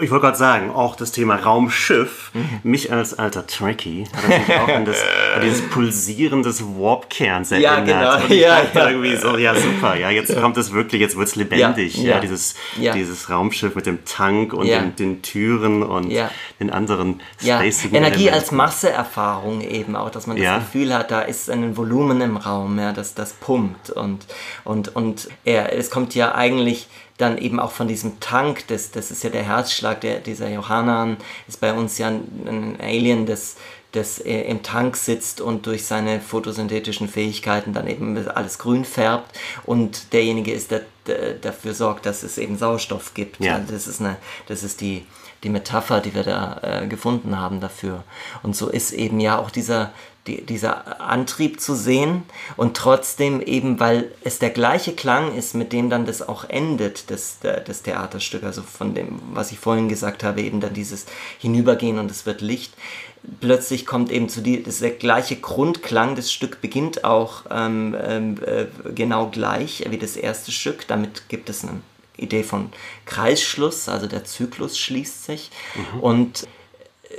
Ich 0.00 0.12
wollte 0.12 0.26
gerade 0.26 0.38
sagen, 0.38 0.70
auch 0.70 0.94
das 0.94 1.10
Thema 1.10 1.34
Raumschiff, 1.34 2.30
mich 2.62 2.92
als 2.92 3.18
alter 3.18 3.48
Trekkie 3.48 4.06
hat 4.14 4.22
das 4.30 4.48
mich 4.48 4.56
auch 4.56 4.68
an, 4.68 4.84
das, 4.84 5.02
an 5.34 5.42
dieses 5.42 5.68
Pulsieren 5.70 6.44
des 6.44 6.62
Warp-Kerns 6.62 7.50
erinnert. 7.50 7.88
Ja, 7.88 8.14
genau. 8.14 8.24
Und 8.24 8.30
ich 8.30 8.40
ja, 8.40 8.62
ja. 8.72 8.90
irgendwie 8.90 9.16
so, 9.16 9.36
ja 9.36 9.56
super, 9.56 9.96
ja, 9.96 10.10
jetzt 10.10 10.40
kommt 10.40 10.56
es 10.56 10.72
wirklich, 10.72 11.00
jetzt 11.00 11.16
wird 11.16 11.26
es 11.26 11.34
lebendig, 11.34 11.96
ja, 11.96 12.10
ja, 12.10 12.20
dieses, 12.20 12.54
dieses 12.76 13.28
Raumschiff 13.28 13.74
mit 13.74 13.86
dem 13.86 14.04
Tank 14.04 14.52
und 14.52 14.68
den, 14.68 14.94
den, 14.94 15.22
Türen 15.22 15.82
und 15.82 16.12
den 16.60 16.70
anderen 16.70 17.20
ja. 17.40 17.60
Energie 17.60 17.88
Elementen. 17.96 18.28
als 18.28 18.52
Masseerfahrung 18.52 19.62
eben 19.62 19.96
auch, 19.96 20.10
dass 20.10 20.28
man 20.28 20.36
das 20.36 20.60
Gefühl 20.60 20.94
hat, 20.94 21.10
da 21.10 21.22
ist 21.22 21.50
ein 21.50 21.76
Volumen 21.76 22.20
im 22.20 22.36
Raum, 22.36 22.78
ja, 22.78 22.92
das, 22.92 23.14
das 23.14 23.32
pumpt 23.32 23.90
und, 23.90 24.26
und, 24.62 24.94
und 24.94 25.28
er, 25.44 25.76
es 25.76 25.90
kommt 25.90 26.14
ja 26.14 26.36
eigentlich 26.36 26.86
dann 27.18 27.36
eben 27.36 27.60
auch 27.60 27.72
von 27.72 27.88
diesem 27.88 28.20
Tank, 28.20 28.66
das, 28.68 28.90
das 28.90 29.10
ist 29.10 29.22
ja 29.24 29.30
der 29.30 29.42
Herzschlag, 29.42 30.00
der, 30.00 30.20
dieser 30.20 30.48
Johannan 30.48 31.18
ist 31.46 31.60
bei 31.60 31.74
uns 31.74 31.98
ja 31.98 32.08
ein, 32.08 32.78
Alien, 32.80 33.26
das, 33.26 33.56
das 33.92 34.18
im 34.18 34.62
Tank 34.62 34.96
sitzt 34.96 35.40
und 35.40 35.66
durch 35.66 35.84
seine 35.84 36.20
photosynthetischen 36.20 37.08
Fähigkeiten 37.08 37.72
dann 37.72 37.88
eben 37.88 38.16
alles 38.28 38.58
grün 38.58 38.84
färbt 38.84 39.36
und 39.64 40.12
derjenige 40.12 40.52
ist, 40.52 40.70
der, 40.70 40.82
der 41.06 41.34
dafür 41.34 41.74
sorgt, 41.74 42.06
dass 42.06 42.22
es 42.22 42.38
eben 42.38 42.56
Sauerstoff 42.56 43.14
gibt. 43.14 43.40
Ja. 43.40 43.56
Also 43.56 43.72
das 43.72 43.86
ist, 43.88 44.00
eine, 44.00 44.16
das 44.46 44.62
ist 44.62 44.80
die, 44.80 45.04
die 45.42 45.48
Metapher, 45.48 46.00
die 46.00 46.14
wir 46.14 46.22
da 46.22 46.60
äh, 46.62 46.86
gefunden 46.86 47.38
haben 47.38 47.60
dafür. 47.60 48.04
Und 48.42 48.54
so 48.54 48.68
ist 48.68 48.92
eben 48.92 49.18
ja 49.20 49.38
auch 49.38 49.50
dieser, 49.50 49.92
die, 50.28 50.42
dieser 50.44 51.00
Antrieb 51.00 51.60
zu 51.60 51.74
sehen 51.74 52.22
und 52.56 52.76
trotzdem 52.76 53.40
eben, 53.40 53.80
weil 53.80 54.12
es 54.22 54.38
der 54.38 54.50
gleiche 54.50 54.92
Klang 54.92 55.34
ist, 55.34 55.54
mit 55.54 55.72
dem 55.72 55.90
dann 55.90 56.06
das 56.06 56.26
auch 56.26 56.44
endet, 56.44 57.10
das, 57.10 57.38
das 57.40 57.82
Theaterstück, 57.82 58.44
also 58.44 58.62
von 58.62 58.94
dem, 58.94 59.18
was 59.32 59.50
ich 59.50 59.58
vorhin 59.58 59.88
gesagt 59.88 60.22
habe, 60.22 60.42
eben 60.42 60.60
dann 60.60 60.74
dieses 60.74 61.06
Hinübergehen 61.38 61.98
und 61.98 62.10
es 62.10 62.26
wird 62.26 62.42
Licht. 62.42 62.74
Plötzlich 63.40 63.86
kommt 63.86 64.12
eben 64.12 64.28
zu 64.28 64.42
die, 64.42 64.62
das 64.62 64.78
der 64.78 64.90
gleiche 64.90 65.36
Grundklang, 65.36 66.14
das 66.14 66.32
Stück 66.32 66.60
beginnt 66.60 67.04
auch 67.04 67.44
ähm, 67.50 67.94
äh, 67.94 68.66
genau 68.94 69.28
gleich 69.28 69.84
wie 69.88 69.98
das 69.98 70.16
erste 70.16 70.52
Stück, 70.52 70.86
damit 70.86 71.28
gibt 71.28 71.50
es 71.50 71.64
eine 71.64 71.80
Idee 72.18 72.42
von 72.42 72.70
Kreisschluss, 73.06 73.88
also 73.88 74.06
der 74.06 74.24
Zyklus 74.24 74.78
schließt 74.78 75.24
sich 75.24 75.50
mhm. 75.74 76.00
und 76.00 76.48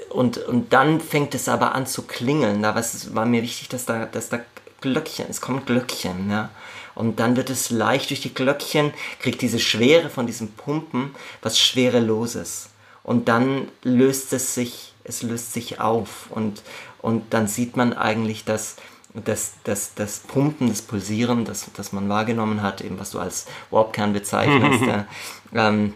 und, 0.10 0.38
und 0.38 0.74
dann 0.74 1.02
fängt 1.02 1.36
es 1.36 1.48
aber 1.48 1.76
an 1.76 1.86
zu 1.86 2.04
klingeln. 2.04 2.62
Da 2.62 2.76
war 2.76 3.26
mir 3.26 3.42
wichtig, 3.42 3.70
dass 3.70 3.86
da, 3.86 4.06
dass 4.06 4.30
da 4.30 4.40
Glöckchen, 4.82 5.26
es 5.30 5.42
kommt 5.42 5.66
Glöckchen, 5.66 6.30
ja. 6.30 6.50
Und 6.96 7.20
dann 7.20 7.38
wird 7.38 7.50
es 7.50 7.70
leicht 7.70 8.10
durch 8.10 8.22
die 8.22 8.34
Glöckchen, 8.34 8.94
kriegt 9.20 9.42
diese 9.42 9.60
Schwere 9.60 10.10
von 10.10 10.28
diesem 10.28 10.52
Pumpen 10.52 11.16
was 11.42 11.58
Schwereloses. 11.58 12.70
Und 13.04 13.30
dann 13.30 13.70
löst 13.84 14.34
es 14.34 14.54
sich, 14.54 14.94
es 15.06 15.22
löst 15.22 15.54
sich 15.54 15.80
auf. 15.80 16.30
Und, 16.30 16.62
und 17.02 17.34
dann 17.34 17.48
sieht 17.48 17.78
man 17.78 17.94
eigentlich, 17.94 18.44
dass 18.44 18.76
das, 19.14 19.54
das, 19.64 19.94
das 19.96 20.20
Pumpen, 20.20 20.70
das 20.70 20.82
Pulsieren, 20.82 21.46
das, 21.46 21.68
das 21.76 21.94
man 21.94 22.10
wahrgenommen 22.10 22.62
hat, 22.62 22.82
eben 22.82 23.00
was 23.00 23.12
du 23.12 23.20
als 23.20 23.46
Warpkern 23.72 24.14
bezeichnest, 24.14 24.84
ja, 24.86 25.06
ähm, 25.54 25.94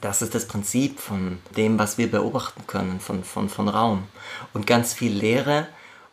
das 0.00 0.22
ist 0.22 0.34
das 0.34 0.46
Prinzip 0.46 1.00
von 1.00 1.38
dem, 1.56 1.78
was 1.78 1.98
wir 1.98 2.10
beobachten 2.10 2.66
können, 2.66 3.00
von, 3.00 3.24
von, 3.24 3.48
von 3.48 3.68
Raum. 3.68 4.04
Und 4.52 4.66
ganz 4.66 4.92
viel 4.92 5.12
Leere 5.12 5.66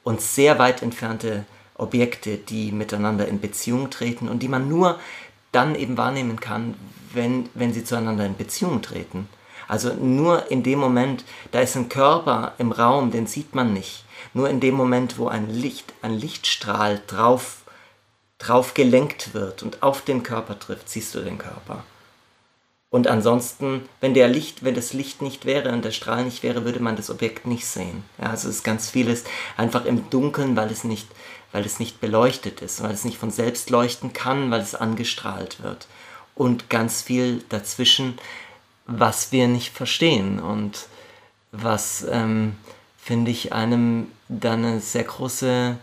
und 0.04 0.22
sehr 0.22 0.60
weit 0.60 0.82
entfernte 0.82 1.46
Objekte, 1.76 2.38
die 2.38 2.72
miteinander 2.72 3.28
in 3.28 3.40
Beziehung 3.40 3.90
treten 3.90 4.28
und 4.30 4.44
die 4.44 4.48
man 4.48 4.70
nur 4.70 5.00
dann 5.52 5.76
eben 5.76 5.98
wahrnehmen 5.98 6.40
kann, 6.40 6.76
wenn, 7.14 7.50
wenn 7.54 7.74
sie 7.74 7.84
zueinander 7.84 8.26
in 8.26 8.38
Beziehung 8.38 8.82
treten. 8.82 9.28
Also 9.68 9.94
nur 9.94 10.52
in 10.52 10.64
dem 10.64 10.80
Moment, 10.80 11.24
da 11.52 11.62
ist 11.62 11.76
ein 11.76 11.90
Körper 11.90 12.54
im 12.58 12.72
Raum, 12.72 13.12
den 13.12 13.28
sieht 13.28 13.56
man 13.56 13.74
nicht. 13.74 14.06
Nur 14.34 14.50
in 14.50 14.60
dem 14.60 14.76
Moment, 14.76 15.18
wo 15.18 15.28
ein 15.28 15.50
Licht, 15.50 15.94
ein 16.02 16.14
Lichtstrahl 16.14 17.02
drauf, 17.08 17.62
drauf 18.40 18.74
gelenkt 18.74 19.34
wird 19.34 19.64
und 19.64 19.84
auf 19.84 20.02
den 20.02 20.24
Körper 20.24 20.60
trifft, 20.60 20.90
siehst 20.90 21.16
du 21.16 21.22
den 21.22 21.38
Körper. 21.38 21.84
Und 22.94 23.08
ansonsten, 23.08 23.90
wenn 24.02 24.14
der 24.14 24.28
Licht, 24.28 24.64
wenn 24.64 24.76
das 24.76 24.94
Licht 24.94 25.24
nicht 25.24 25.46
wäre 25.46 25.72
und 25.72 25.84
der 25.84 25.90
Strahl 25.90 26.26
nicht 26.26 26.44
wäre, 26.44 26.64
würde 26.64 26.80
man 26.80 26.96
das 26.96 27.10
Objekt 27.10 27.48
nicht 27.48 27.66
sehen. 27.66 28.04
Ja, 28.22 28.30
also 28.30 28.48
es 28.48 28.58
ist 28.58 28.64
ganz 28.64 28.88
vieles 28.88 29.24
einfach 29.58 29.86
im 29.86 30.12
Dunkeln, 30.12 30.56
weil 30.56 30.70
es 30.70 30.84
nicht, 30.84 31.08
weil 31.52 31.66
es 31.66 31.80
nicht 31.80 32.02
beleuchtet 32.02 32.62
ist, 32.62 32.84
weil 32.84 32.92
es 32.92 33.04
nicht 33.04 33.18
von 33.18 33.32
selbst 33.32 33.72
leuchten 33.72 34.14
kann, 34.14 34.52
weil 34.52 34.62
es 34.62 34.76
angestrahlt 34.76 35.64
wird. 35.64 35.88
Und 36.36 36.70
ganz 36.70 37.02
viel 37.02 37.44
dazwischen, 37.50 38.20
was 38.86 39.32
wir 39.32 39.48
nicht 39.48 39.76
verstehen 39.76 40.40
und 40.40 40.86
was, 41.52 42.06
ähm, 42.12 42.58
finde 43.00 43.32
ich, 43.32 43.54
einem 43.54 44.12
dann 44.30 44.64
eine 44.64 44.82
sehr 44.82 45.06
große, 45.06 45.78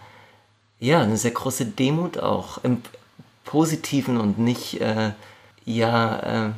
ja, 0.79 1.01
eine 1.03 1.17
sehr 1.17 1.33
große 1.33 1.65
Demut 1.65 2.19
auch 2.21 2.63
im 2.63 2.83
Positiven 3.45 4.17
und 4.17 4.39
nicht, 4.39 4.81
äh, 4.81 5.11
ja, 5.65 6.47
äh, 6.47 6.51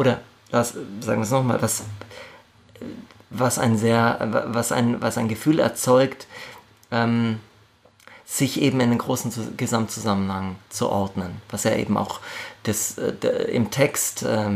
oder 0.00 0.20
was, 0.50 0.70
sagen 1.00 1.20
wir 1.20 1.24
es 1.24 1.30
nochmal, 1.30 1.60
was, 1.60 1.82
was 3.28 3.58
ein 3.58 3.76
sehr, 3.76 4.46
was 4.48 4.72
ein, 4.72 5.02
was 5.02 5.18
ein 5.18 5.28
Gefühl 5.28 5.58
erzeugt, 5.58 6.26
ähm, 6.90 7.38
sich 8.24 8.62
eben 8.62 8.80
in 8.80 8.90
den 8.90 8.98
großen 8.98 9.56
Gesamtzusammenhang 9.58 10.56
zu 10.70 10.88
ordnen, 10.88 11.42
was 11.50 11.64
ja 11.64 11.74
eben 11.74 11.98
auch 11.98 12.20
das, 12.62 12.96
äh, 12.96 13.10
im 13.52 13.70
Text 13.70 14.22
äh, 14.22 14.48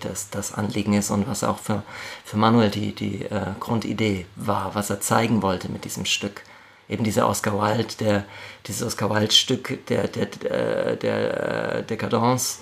das, 0.00 0.28
das 0.28 0.52
Anliegen 0.52 0.92
ist 0.92 1.10
und 1.10 1.26
was 1.28 1.44
auch 1.44 1.58
für, 1.58 1.82
für 2.24 2.36
Manuel 2.36 2.70
die, 2.70 2.94
die 2.94 3.22
äh, 3.22 3.52
Grundidee 3.60 4.26
war, 4.36 4.74
was 4.74 4.90
er 4.90 5.00
zeigen 5.00 5.40
wollte 5.40 5.70
mit 5.70 5.86
diesem 5.86 6.04
Stück. 6.04 6.42
Eben 6.90 7.04
dieser 7.04 7.26
Oscar 7.26 7.58
Wilde, 7.58 7.94
der, 8.00 8.24
dieses 8.66 8.82
Oscar 8.82 9.08
Wilde-Stück 9.08 9.86
der, 9.86 10.08
der, 10.08 10.26
der, 10.26 10.96
der 10.96 11.82
Dekadence, 11.82 12.58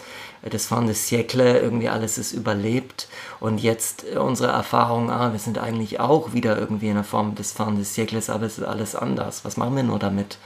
das 0.50 0.66
Fin 0.66 0.86
de 0.86 0.94
Siècle, 0.94 1.60
irgendwie 1.60 1.88
alles 1.88 2.18
ist 2.18 2.32
überlebt 2.32 3.08
und 3.38 3.58
jetzt 3.58 4.04
unsere 4.04 4.50
Erfahrung, 4.52 5.10
ah, 5.10 5.32
wir 5.32 5.38
sind 5.38 5.58
eigentlich 5.58 6.00
auch 6.00 6.32
wieder 6.32 6.58
irgendwie 6.58 6.88
in 6.88 6.94
der 6.94 7.04
Form 7.04 7.34
des 7.34 7.52
Fin 7.52 7.76
de 7.76 7.84
Siècles, 7.84 8.30
aber 8.30 8.46
es 8.46 8.58
ist 8.58 8.64
alles 8.64 8.96
anders. 8.96 9.44
Was 9.44 9.56
machen 9.56 9.76
wir 9.76 9.84
nur 9.84 9.98
damit? 9.98 10.38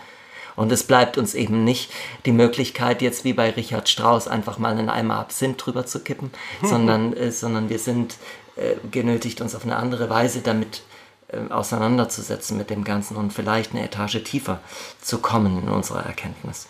Und 0.55 0.73
es 0.73 0.85
bleibt 0.85 1.19
uns 1.19 1.35
eben 1.35 1.65
nicht 1.65 1.93
die 2.25 2.33
Möglichkeit, 2.33 3.03
jetzt 3.03 3.25
wie 3.25 3.35
bei 3.35 3.51
Richard 3.51 3.89
Strauss 3.89 4.27
einfach 4.27 4.59
mal 4.59 4.73
einen 4.73 4.89
Eimer 4.89 5.19
Absinth 5.19 5.65
drüber 5.65 5.87
zu 5.87 6.01
kippen, 6.01 6.31
sondern, 6.63 7.13
äh, 7.13 7.31
sondern 7.31 7.69
wir 7.69 7.79
sind 7.79 8.17
äh, 8.57 8.75
genötigt, 8.91 9.41
uns 9.41 9.55
auf 9.55 9.65
eine 9.65 9.77
andere 9.77 10.11
Weise 10.11 10.41
damit 10.41 10.83
äh, 11.29 11.51
auseinanderzusetzen 11.51 12.57
mit 12.57 12.71
dem 12.71 12.85
Ganzen 12.85 13.17
und 13.17 13.33
vielleicht 13.33 13.73
eine 13.73 13.85
Etage 13.85 14.23
tiefer 14.25 14.61
zu 15.01 15.19
kommen 15.19 15.63
in 15.63 15.69
unserer 15.69 16.05
Erkenntnis. 16.05 16.69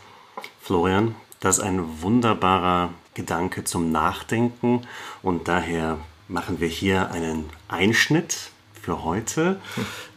Florian, 0.61 1.15
das 1.41 1.59
ist 1.59 1.65
ein 1.65 2.03
wunderbarer 2.03 2.91
Gedanke 3.17 3.65
zum 3.65 3.91
Nachdenken 3.91 4.83
und 5.23 5.49
daher 5.49 5.99
machen 6.29 6.61
wir 6.61 6.69
hier 6.69 7.11
einen 7.11 7.47
Einschnitt 7.67 8.51
für 8.87 9.03
heute. 9.03 9.57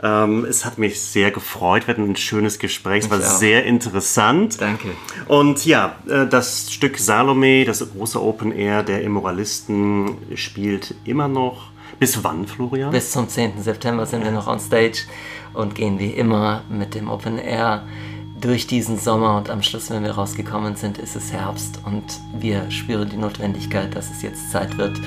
Ähm, 0.03 0.45
es 0.45 0.63
hat 0.63 0.77
mich 0.77 1.01
sehr 1.01 1.31
gefreut, 1.31 1.87
wir 1.87 1.95
hatten 1.95 2.11
ein 2.11 2.15
schönes 2.15 2.59
Gespräch, 2.59 3.05
es 3.05 3.09
war 3.09 3.19
sehr 3.19 3.65
interessant. 3.65 4.61
Danke. 4.61 4.89
Und 5.27 5.65
ja, 5.65 5.95
äh, 6.07 6.27
das 6.27 6.71
Stück 6.71 6.99
Salome, 6.99 7.65
das 7.65 7.79
große 7.91 8.21
Open 8.21 8.51
Air 8.51 8.83
der 8.83 9.01
Immoralisten, 9.01 10.17
spielt 10.35 10.93
immer 11.03 11.27
noch. 11.27 11.71
Bis 11.99 12.23
wann, 12.23 12.45
Florian? 12.47 12.91
Bis 12.91 13.11
zum 13.11 13.27
10. 13.27 13.61
September 13.63 14.05
sind 14.05 14.23
wir 14.23 14.31
noch 14.31 14.47
on 14.47 14.59
stage 14.59 15.05
und 15.53 15.73
gehen 15.73 15.97
wie 15.97 16.11
immer 16.11 16.63
mit 16.69 16.93
dem 16.93 17.09
Open 17.09 17.39
Air 17.39 17.83
durch 18.41 18.67
diesen 18.67 18.97
Sommer 18.97 19.37
und 19.37 19.49
am 19.49 19.61
Schluss, 19.61 19.89
wenn 19.89 20.03
wir 20.03 20.11
rausgekommen 20.11 20.75
sind, 20.75 20.97
ist 20.97 21.15
es 21.15 21.31
Herbst 21.31 21.79
und 21.85 22.03
wir 22.33 22.69
spüren 22.71 23.09
die 23.09 23.17
Notwendigkeit, 23.17 23.95
dass 23.95 24.09
es 24.09 24.21
jetzt 24.21 24.51
Zeit 24.51 24.77
wird, 24.77 24.99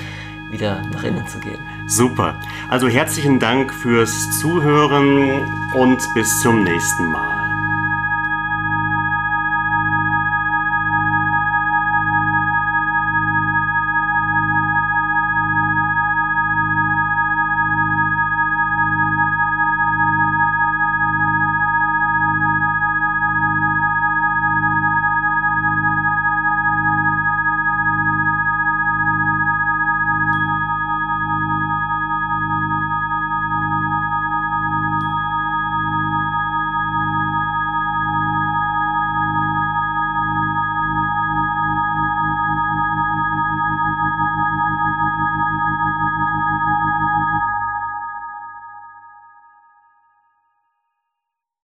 wieder 0.50 0.82
nach 0.92 1.02
innen 1.02 1.26
zu 1.26 1.38
gehen. 1.38 1.58
Super. 1.86 2.38
Also 2.68 2.88
herzlichen 2.88 3.38
Dank 3.38 3.72
fürs 3.72 4.40
Zuhören 4.40 5.40
und 5.74 5.98
bis 6.14 6.40
zum 6.42 6.62
nächsten 6.62 7.06
Mal. 7.06 7.41